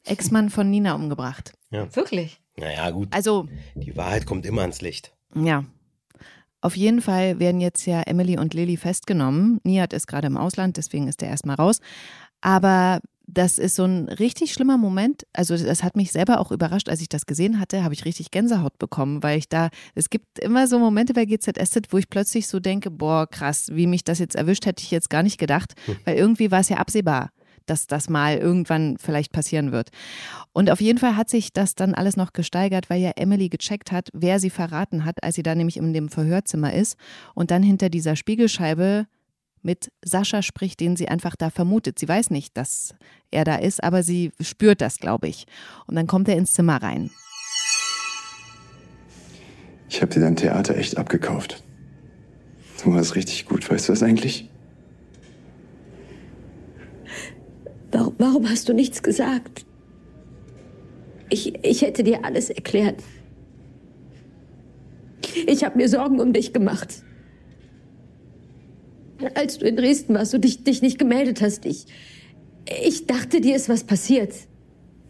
[0.05, 1.53] Ex-Mann von Nina umgebracht.
[1.71, 1.95] Ja.
[1.95, 2.41] Wirklich?
[2.57, 3.09] Naja, gut.
[3.13, 3.49] Also.
[3.75, 5.15] Die Wahrheit kommt immer ans Licht.
[5.35, 5.65] Ja.
[6.65, 9.61] Auf jeden Fall werden jetzt ja Emily und Lilly festgenommen.
[9.65, 11.81] Nihat ist gerade im Ausland, deswegen ist er erstmal raus.
[12.41, 15.27] Aber das ist so ein richtig schlimmer Moment.
[15.35, 18.31] Also das hat mich selber auch überrascht, als ich das gesehen hatte, habe ich richtig
[18.31, 22.47] Gänsehaut bekommen, weil ich da, es gibt immer so Momente bei GZSZ, wo ich plötzlich
[22.47, 25.75] so denke, boah, krass, wie mich das jetzt erwischt, hätte ich jetzt gar nicht gedacht,
[25.85, 25.97] hm.
[26.07, 27.29] weil irgendwie war es ja absehbar
[27.67, 29.91] dass das mal irgendwann vielleicht passieren wird.
[30.53, 33.93] Und auf jeden Fall hat sich das dann alles noch gesteigert, weil ja Emily gecheckt
[33.93, 36.97] hat, wer sie verraten hat, als sie da nämlich in dem Verhörzimmer ist
[37.35, 39.07] und dann hinter dieser Spiegelscheibe
[39.63, 41.99] mit Sascha spricht, den sie einfach da vermutet.
[41.99, 42.95] Sie weiß nicht, dass
[43.31, 45.47] er da ist, aber sie spürt das, glaube ich.
[45.87, 47.11] Und dann kommt er ins Zimmer rein.
[49.89, 51.63] Ich habe dir dein Theater echt abgekauft.
[52.83, 54.51] Du warst richtig gut, weißt du das eigentlich?
[57.95, 59.65] Warum, warum hast du nichts gesagt?
[61.31, 63.01] Ich, ich hätte dir alles erklärt.
[65.47, 67.05] Ich habe mir Sorgen um dich gemacht.
[69.35, 71.87] Als du in Dresden warst und dich, dich nicht gemeldet hast, ich,
[72.85, 74.35] ich dachte, dir ist was passiert.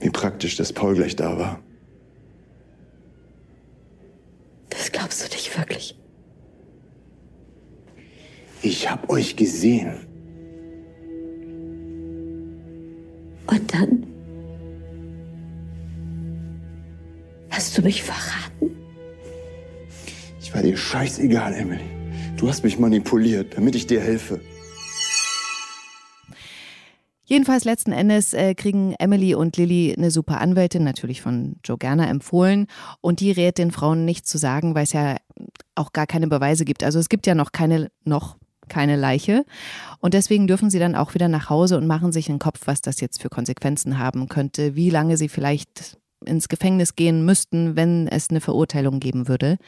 [0.00, 1.62] Wie praktisch, dass Paul gleich da war.
[4.68, 5.98] Das glaubst du nicht wirklich.
[8.60, 10.06] Ich hab euch gesehen.
[13.46, 14.06] Und dann
[17.50, 18.76] hast du mich verraten.
[20.40, 21.84] Ich war dir scheißegal, Emily.
[22.36, 24.40] Du hast mich manipuliert, damit ich dir helfe.
[27.26, 32.08] Jedenfalls letzten Endes äh, kriegen Emily und Lilly eine super Anwältin, natürlich von Joe Gerner
[32.08, 32.66] empfohlen.
[33.00, 35.16] Und die rät den Frauen nichts zu sagen, weil es ja
[35.74, 36.84] auch gar keine Beweise gibt.
[36.84, 38.36] Also es gibt ja noch keine, noch
[38.68, 39.44] keine Leiche.
[40.00, 42.80] Und deswegen dürfen sie dann auch wieder nach Hause und machen sich einen Kopf, was
[42.80, 48.08] das jetzt für Konsequenzen haben könnte, wie lange sie vielleicht ins Gefängnis gehen müssten, wenn
[48.08, 49.58] es eine Verurteilung geben würde.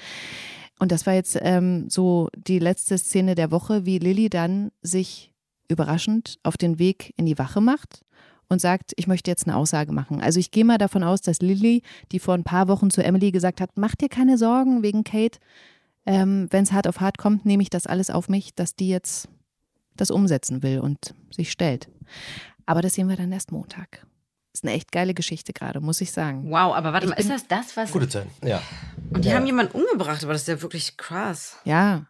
[0.78, 5.32] Und das war jetzt ähm, so die letzte Szene der Woche, wie Lilly dann sich
[5.68, 8.03] überraschend auf den Weg in die Wache macht
[8.49, 10.20] und sagt, ich möchte jetzt eine Aussage machen.
[10.20, 11.82] Also ich gehe mal davon aus, dass Lilly,
[12.12, 15.38] die vor ein paar Wochen zu Emily gesagt hat, mach dir keine Sorgen wegen Kate,
[16.07, 18.88] ähm, wenn es hart auf hart kommt, nehme ich das alles auf mich, dass die
[18.88, 19.28] jetzt
[19.96, 21.88] das umsetzen will und sich stellt.
[22.66, 24.07] Aber das sehen wir dann erst Montag.
[24.52, 26.50] Ist eine echt geile Geschichte gerade, muss ich sagen.
[26.50, 27.92] Wow, aber warte mal, ist das das, was.
[27.92, 28.26] Gute Zeit.
[28.42, 28.62] Ja.
[29.12, 29.36] Und die Ja.
[29.36, 31.57] haben jemanden umgebracht, aber das ist ja wirklich krass.
[31.64, 32.07] Ja,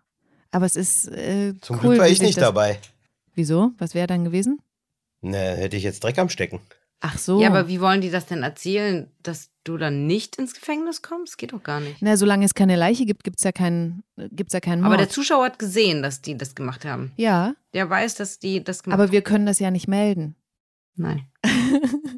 [0.53, 2.79] aber es ist äh, Zum cool, Glück war ich nicht das, dabei.
[3.35, 3.73] Wieso?
[3.79, 4.61] Was wäre dann gewesen?
[5.23, 6.61] Ne, hätte ich jetzt Dreck am Stecken.
[7.01, 7.41] Ach so.
[7.41, 11.37] Ja, aber wie wollen die das denn erzählen, dass du dann nicht ins Gefängnis kommst?
[11.39, 11.97] Geht doch gar nicht.
[12.01, 14.93] Na, solange es keine Leiche gibt, gibt es ja keinen, gibt's ja keinen Mord.
[14.95, 17.13] Aber der Zuschauer hat gesehen, dass die das gemacht haben.
[17.17, 20.37] ja, Der weiß, dass die das gemacht aber wir können das ja nicht melden.
[20.97, 21.27] Nein.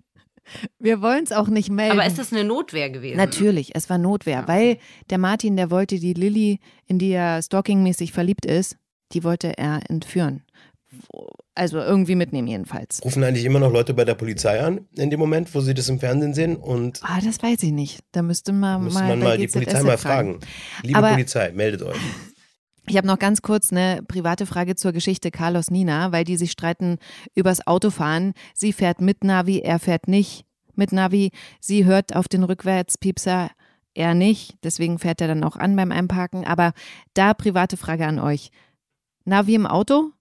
[0.79, 1.93] Wir wollen es auch nicht melden.
[1.99, 3.19] Aber ist das eine Notwehr gewesen?
[3.19, 4.49] Natürlich, es war Notwehr, Okay.
[4.49, 4.79] weil
[5.11, 8.79] der Martin, der wollte die Lilly, in die er stalkingmäßig verliebt ist,
[9.13, 10.43] die wollte er entführen.
[11.55, 13.01] Also irgendwie mitnehmen jedenfalls.
[13.05, 15.89] Rufen eigentlich immer noch Leute bei der Polizei an, in dem Moment, wo sie das
[15.89, 16.57] im Fernsehen sehen.
[16.57, 18.01] Und Ah, das weiß ich nicht.
[18.13, 20.39] Da müsste man müsste mal, man mal die Polizei mal fragen.
[20.83, 21.97] Liebe Aber- Polizei, meldet euch.
[22.91, 26.53] Ich habe noch ganz kurz eine private Frage zur Geschichte Carlos Nina, weil die sich
[26.53, 26.97] streiten
[27.35, 28.33] übers Autofahren.
[28.55, 31.31] Sie fährt mit Navi, er fährt nicht mit Navi.
[31.61, 33.51] Sie hört auf den Rückwärtspiepser,
[33.93, 34.55] er nicht.
[34.63, 36.47] Deswegen fährt er dann auch an beim Einparken.
[36.47, 36.73] Aber
[37.13, 38.51] da private Frage an euch.
[39.27, 40.13] Navi im Auto?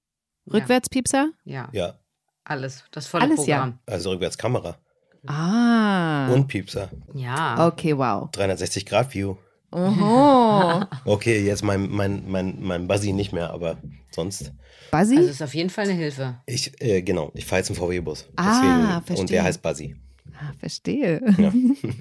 [0.52, 1.30] Rückwärtspiepser?
[1.45, 1.95] Ja, Ja,
[2.43, 2.84] alles.
[2.91, 3.58] Das volle Alles, ja.
[3.58, 3.80] Programm.
[3.86, 4.78] also Rückwärtskamera
[5.26, 6.30] Ah.
[6.32, 6.89] und Piepser.
[7.14, 7.68] Ja.
[7.68, 8.30] Okay, wow.
[8.32, 9.36] 360 Grad View.
[9.72, 10.84] Oho.
[11.06, 13.78] Okay, jetzt mein, mein, mein, mein Buzzy nicht mehr, aber
[14.12, 14.54] sonst.
[14.91, 15.18] Buzzy?
[15.18, 16.41] Also ist auf jeden Fall eine Hilfe.
[16.45, 18.28] Ich, äh, genau, ich fahre jetzt einen VW-Bus.
[18.38, 19.18] Ah, verstehe.
[19.22, 19.95] Und der heißt Buzzy.
[20.34, 21.22] ah, verstehe.
[21.38, 21.52] Ja.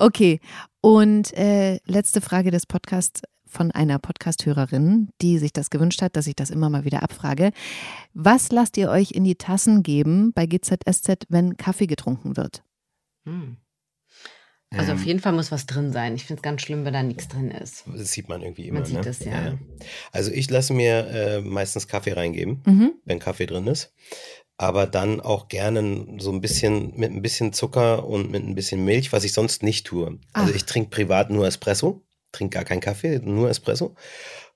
[0.00, 0.38] Okay,
[0.80, 6.26] und äh, letzte Frage des Podcasts von einer Podcast-Hörerin, die sich das gewünscht hat, dass
[6.26, 7.50] ich das immer mal wieder abfrage.
[8.14, 12.62] Was lasst ihr euch in die Tassen geben bei GZSZ, wenn Kaffee getrunken wird?
[13.26, 13.56] Hm.
[14.70, 14.98] Also Ähm.
[14.98, 16.14] auf jeden Fall muss was drin sein.
[16.14, 17.84] Ich finde es ganz schlimm, wenn da nichts drin ist.
[17.86, 18.80] Das sieht man irgendwie immer.
[18.80, 19.02] Man sieht ne?
[19.02, 19.56] das, ja.
[20.12, 22.92] Also ich lasse mir äh, meistens Kaffee reingeben, Mhm.
[23.04, 23.94] wenn Kaffee drin ist.
[24.60, 28.84] Aber dann auch gerne so ein bisschen mit ein bisschen Zucker und mit ein bisschen
[28.84, 30.18] Milch, was ich sonst nicht tue.
[30.32, 30.56] Also Ach.
[30.56, 32.02] ich trinke privat nur Espresso,
[32.32, 33.94] trinke gar keinen Kaffee, nur Espresso.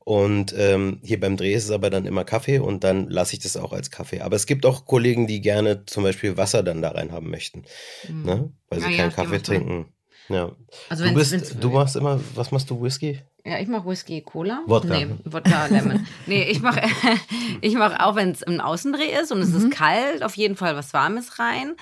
[0.04, 3.38] Und ähm, hier beim Dreh ist es aber dann immer Kaffee und dann lasse ich
[3.42, 4.20] das auch als Kaffee.
[4.20, 7.64] Aber es gibt auch Kollegen, die gerne zum Beispiel Wasser dann da rein haben möchten,
[8.06, 8.22] Hm.
[8.24, 8.52] ne?
[8.68, 9.86] weil sie Ja, ja, keinen die Kaffee trinken.
[10.28, 10.52] Ja.
[10.88, 13.20] Also Du, bist, wenn's- du machst immer, was machst du, Whisky?
[13.44, 14.62] Ja, ich mache Whisky, Cola.
[14.66, 14.88] Wodka.
[14.96, 16.06] Nee, Wodka, Lemon.
[16.26, 16.80] nee, ich mache
[17.60, 19.56] ich mach auch, wenn es ein Außendreh ist und es Mhm.
[19.56, 21.74] ist kalt, auf jeden Fall was Warmes rein.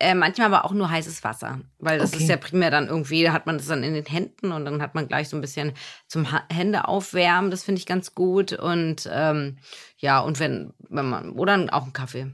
[0.00, 1.58] Äh, manchmal aber auch nur heißes Wasser.
[1.80, 2.22] Weil das Okay.
[2.22, 4.80] ist ja primär dann irgendwie, da hat man das dann in den Händen und dann
[4.80, 5.72] hat man gleich so ein bisschen
[6.06, 7.50] zum ha Hände aufwärmen.
[7.50, 8.52] Das finde ich ganz gut.
[8.52, 9.58] Und ähm,
[9.96, 12.28] ja, und wenn, wenn man, oder auch einen Kaffee.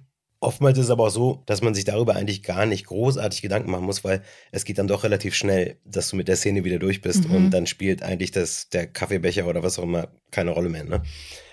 [0.45, 3.71] Oftmals ist es aber auch so, dass man sich darüber eigentlich gar nicht großartig Gedanken
[3.71, 4.23] machen muss, weil
[4.53, 7.35] es geht dann doch relativ schnell, dass du mit der Szene wieder durch bist Mhm.
[7.35, 10.85] und dann spielt eigentlich das, der Kaffeebecher oder was auch immer keine Rolle mehr.
[10.85, 11.03] Ne?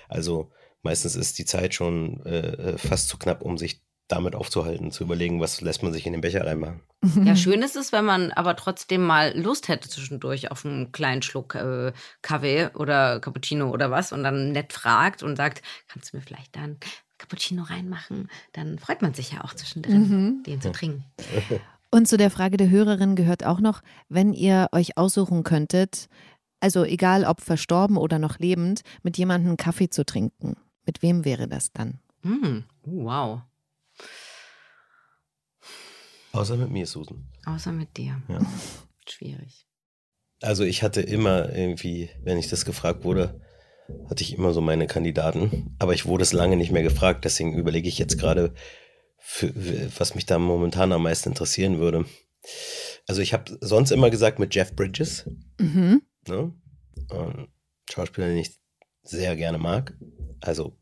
[0.09, 5.05] Also meistens ist die Zeit schon äh, fast zu knapp, um sich damit aufzuhalten, zu
[5.05, 6.81] überlegen, was lässt man sich in den Becher reinmachen.
[7.25, 11.21] Ja, schön ist es, wenn man aber trotzdem mal Lust hätte zwischendurch auf einen kleinen
[11.23, 16.17] Schluck äh, Kaffee oder Cappuccino oder was und dann nett fragt und sagt, kannst du
[16.17, 16.77] mir vielleicht dann
[17.21, 18.29] Cappuccino reinmachen?
[18.53, 20.43] Dann freut man sich ja auch zwischendrin, Mhm.
[20.43, 21.05] den zu trinken.
[21.93, 26.07] Und zu der Frage der Hörerin gehört auch noch, wenn ihr euch aussuchen könntet,
[26.61, 30.55] also egal ob verstorben oder noch lebend, mit jemandem Kaffee zu trinken.
[30.85, 31.99] Mit wem wäre das dann?
[32.23, 33.41] Hm, uh, wow.
[36.31, 37.25] Außer mit mir, Susan.
[37.45, 38.21] Außer mit dir.
[38.29, 38.39] Ja.
[39.07, 39.67] Schwierig.
[40.41, 43.41] Also ich hatte immer irgendwie, wenn ich das gefragt wurde,
[44.09, 45.75] hatte ich immer so meine Kandidaten.
[45.79, 48.53] Aber ich wurde es lange nicht mehr gefragt, deswegen überlege ich jetzt gerade,
[49.17, 49.53] für,
[49.97, 52.05] was mich da momentan am meisten interessieren würde.
[53.07, 55.29] Also ich habe sonst immer gesagt mit Jeff Bridges,
[55.59, 56.01] Mhm.
[56.27, 56.53] ne?
[57.09, 57.47] Ein
[57.91, 58.51] Schauspieler, den ich
[59.03, 59.93] sehr gerne mag.
[60.39, 60.77] Also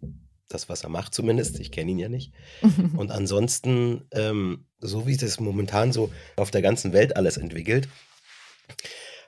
[0.47, 1.59] das, was er macht zumindest.
[1.59, 2.33] Ich kenne ihn ja nicht.
[2.97, 7.87] Und ansonsten, ähm, so wie das momentan so auf der ganzen Welt alles entwickelt,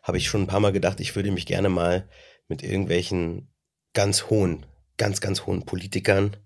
[0.03, 2.07] habe ich schon ein paar Mal gedacht, ich würde mich gerne mal
[2.47, 3.50] mit irgendwelchen
[3.93, 4.65] ganz hohen,
[4.97, 6.37] ganz, ganz hohen Politikern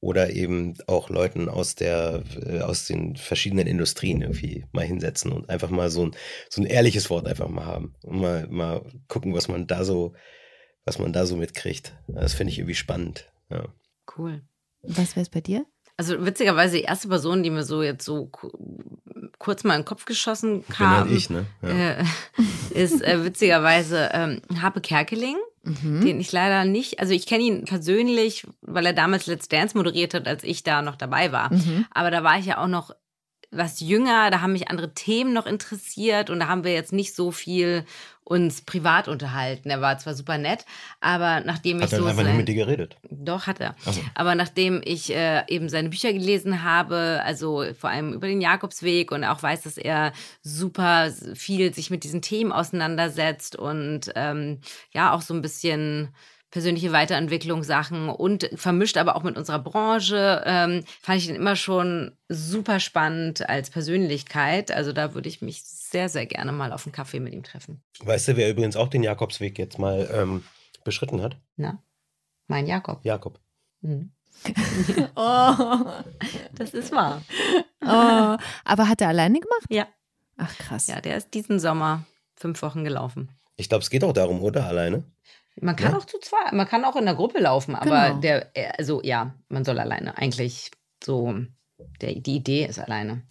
[0.00, 5.48] oder eben auch Leuten aus der, äh, aus den verschiedenen Industrien irgendwie mal hinsetzen und
[5.50, 6.12] einfach mal so ein,
[6.48, 10.14] so ein ehrliches Wort einfach mal haben und mal, mal gucken, was man da so,
[10.84, 11.94] was man da so mitkriegt.
[12.06, 13.26] Das finde ich irgendwie spannend.
[13.50, 13.64] Ja.
[14.16, 14.42] Cool.
[14.82, 15.66] Was wäre es bei dir?
[15.96, 18.52] Also witzigerweise die erste Person, die mir so jetzt so ku-
[19.38, 21.46] kurz mal in den Kopf geschossen Bin kam, halt ich, ne?
[21.60, 21.68] Ja.
[21.98, 22.04] äh,
[22.70, 25.36] ist äh, witzigerweise ähm, Harpe Kerkeling.
[25.68, 26.00] Mhm.
[26.00, 30.14] den ich leider nicht, also ich kenne ihn persönlich, weil er damals Let's Dance moderiert
[30.14, 31.52] hat, als ich da noch dabei war.
[31.52, 31.86] Mhm.
[31.90, 32.92] Aber da war ich ja auch noch
[33.50, 37.14] was jünger, da haben mich andere Themen noch interessiert und da haben wir jetzt nicht
[37.14, 37.84] so viel
[38.24, 39.70] uns privat unterhalten.
[39.70, 40.66] Er war zwar super nett,
[41.00, 42.96] aber nachdem Hat ich er so einfach nicht sein- mit dir geredet?
[43.10, 43.74] doch, hat er.
[43.86, 44.02] So.
[44.14, 49.12] Aber nachdem ich äh, eben seine Bücher gelesen habe, also vor allem über den Jakobsweg
[49.12, 54.60] und auch weiß, dass er super viel sich mit diesen Themen auseinandersetzt und ähm,
[54.92, 56.14] ja auch so ein bisschen
[56.50, 62.16] persönliche Weiterentwicklungssachen und vermischt aber auch mit unserer Branche, ähm, fand ich ihn immer schon
[62.28, 64.70] super spannend als Persönlichkeit.
[64.70, 67.82] Also da würde ich mich sehr, sehr gerne mal auf einen Kaffee mit ihm treffen.
[68.00, 70.44] Weißt du, wer übrigens auch den Jakobsweg jetzt mal ähm,
[70.84, 71.36] beschritten hat?
[71.56, 71.82] Na,
[72.46, 73.04] mein Jakob.
[73.04, 73.38] Jakob.
[73.80, 74.12] Mhm.
[75.16, 75.84] Oh.
[76.54, 77.22] Das ist wahr.
[77.82, 78.36] oh.
[78.64, 79.66] Aber hat er alleine gemacht?
[79.68, 79.86] Ja.
[80.36, 80.86] Ach krass.
[80.86, 82.04] Ja, der ist diesen Sommer
[82.36, 83.28] fünf Wochen gelaufen.
[83.56, 84.66] Ich glaube, es geht auch darum, oder?
[84.66, 85.02] Alleine?
[85.60, 85.98] Man kann Ja.
[85.98, 88.20] auch zu zweit, man kann auch in der Gruppe laufen, aber Genau.
[88.20, 90.16] der, äh, also ja, man soll alleine.
[90.18, 90.70] Eigentlich
[91.02, 91.34] so,
[92.00, 93.22] der, die Idee ist alleine.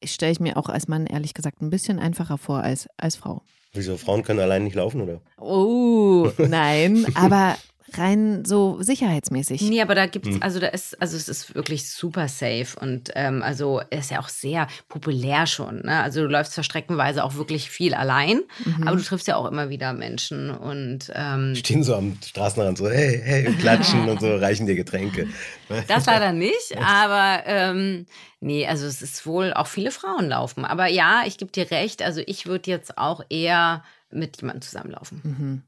[0.00, 3.16] Ich stelle ich mir auch als Mann ehrlich gesagt ein bisschen einfacher vor als als
[3.16, 3.42] Frau.
[3.72, 3.96] Wieso?
[3.96, 5.20] Frauen können allein nicht laufen, oder?
[5.38, 7.56] Oh, nein, aber
[7.94, 9.62] rein so sicherheitsmäßig.
[9.62, 10.42] Nee, aber da gibt's, Hm.
[10.42, 14.28] also da ist, also es ist wirklich super safe und ähm, also ist ja auch
[14.28, 15.82] sehr populär schon.
[15.82, 16.02] Ne?
[16.02, 18.88] Also du läufst zwar streckenweise auch wirklich viel allein, Mhm.
[18.88, 22.88] aber du triffst ja auch immer wieder Menschen und ähm, Stehen so am Straßenrand so,
[22.88, 25.28] hey, hey, und klatschen und so, reichen dir Getränke.
[25.88, 28.06] Das leider nicht, aber ähm,
[28.40, 30.64] nee, also es ist wohl auch viele Frauen laufen.
[30.64, 35.20] Aber ja, ich gebe dir recht, also ich würde jetzt auch eher mit jemandem zusammenlaufen.
[35.22, 35.62] Mhm.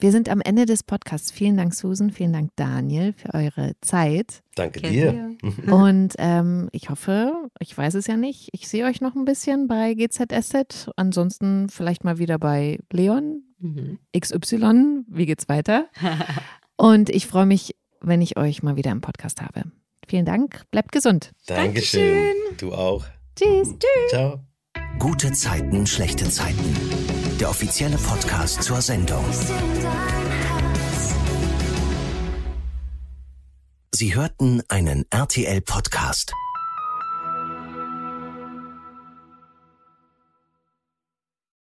[0.00, 1.30] Wir sind am Ende des Podcasts.
[1.30, 2.10] Vielen Dank, Susan.
[2.10, 4.42] Vielen Dank, Daniel, für eure Zeit.
[4.56, 5.36] Danke dir.
[5.70, 9.68] Und ähm, ich hoffe, ich weiß es ja nicht, ich sehe euch noch ein bisschen
[9.68, 10.90] bei GZSZ.
[10.96, 13.98] Ansonsten vielleicht mal wieder bei Leon Mhm.
[14.18, 15.04] XY.
[15.08, 15.86] Wie geht's weiter?
[16.76, 19.62] Und ich freue mich, wenn ich euch mal wieder im Podcast habe.
[20.06, 20.64] Vielen Dank.
[20.70, 21.30] Bleibt gesund.
[21.46, 22.34] Dankeschön.
[22.58, 23.04] Du auch.
[23.36, 23.74] Tschüss.
[24.10, 24.40] Ciao.
[24.98, 27.23] Gute Zeiten, schlechte Zeiten.
[27.40, 29.24] Der offizielle Podcast zur Sendung.
[33.92, 36.32] Sie hörten einen RTL-Podcast.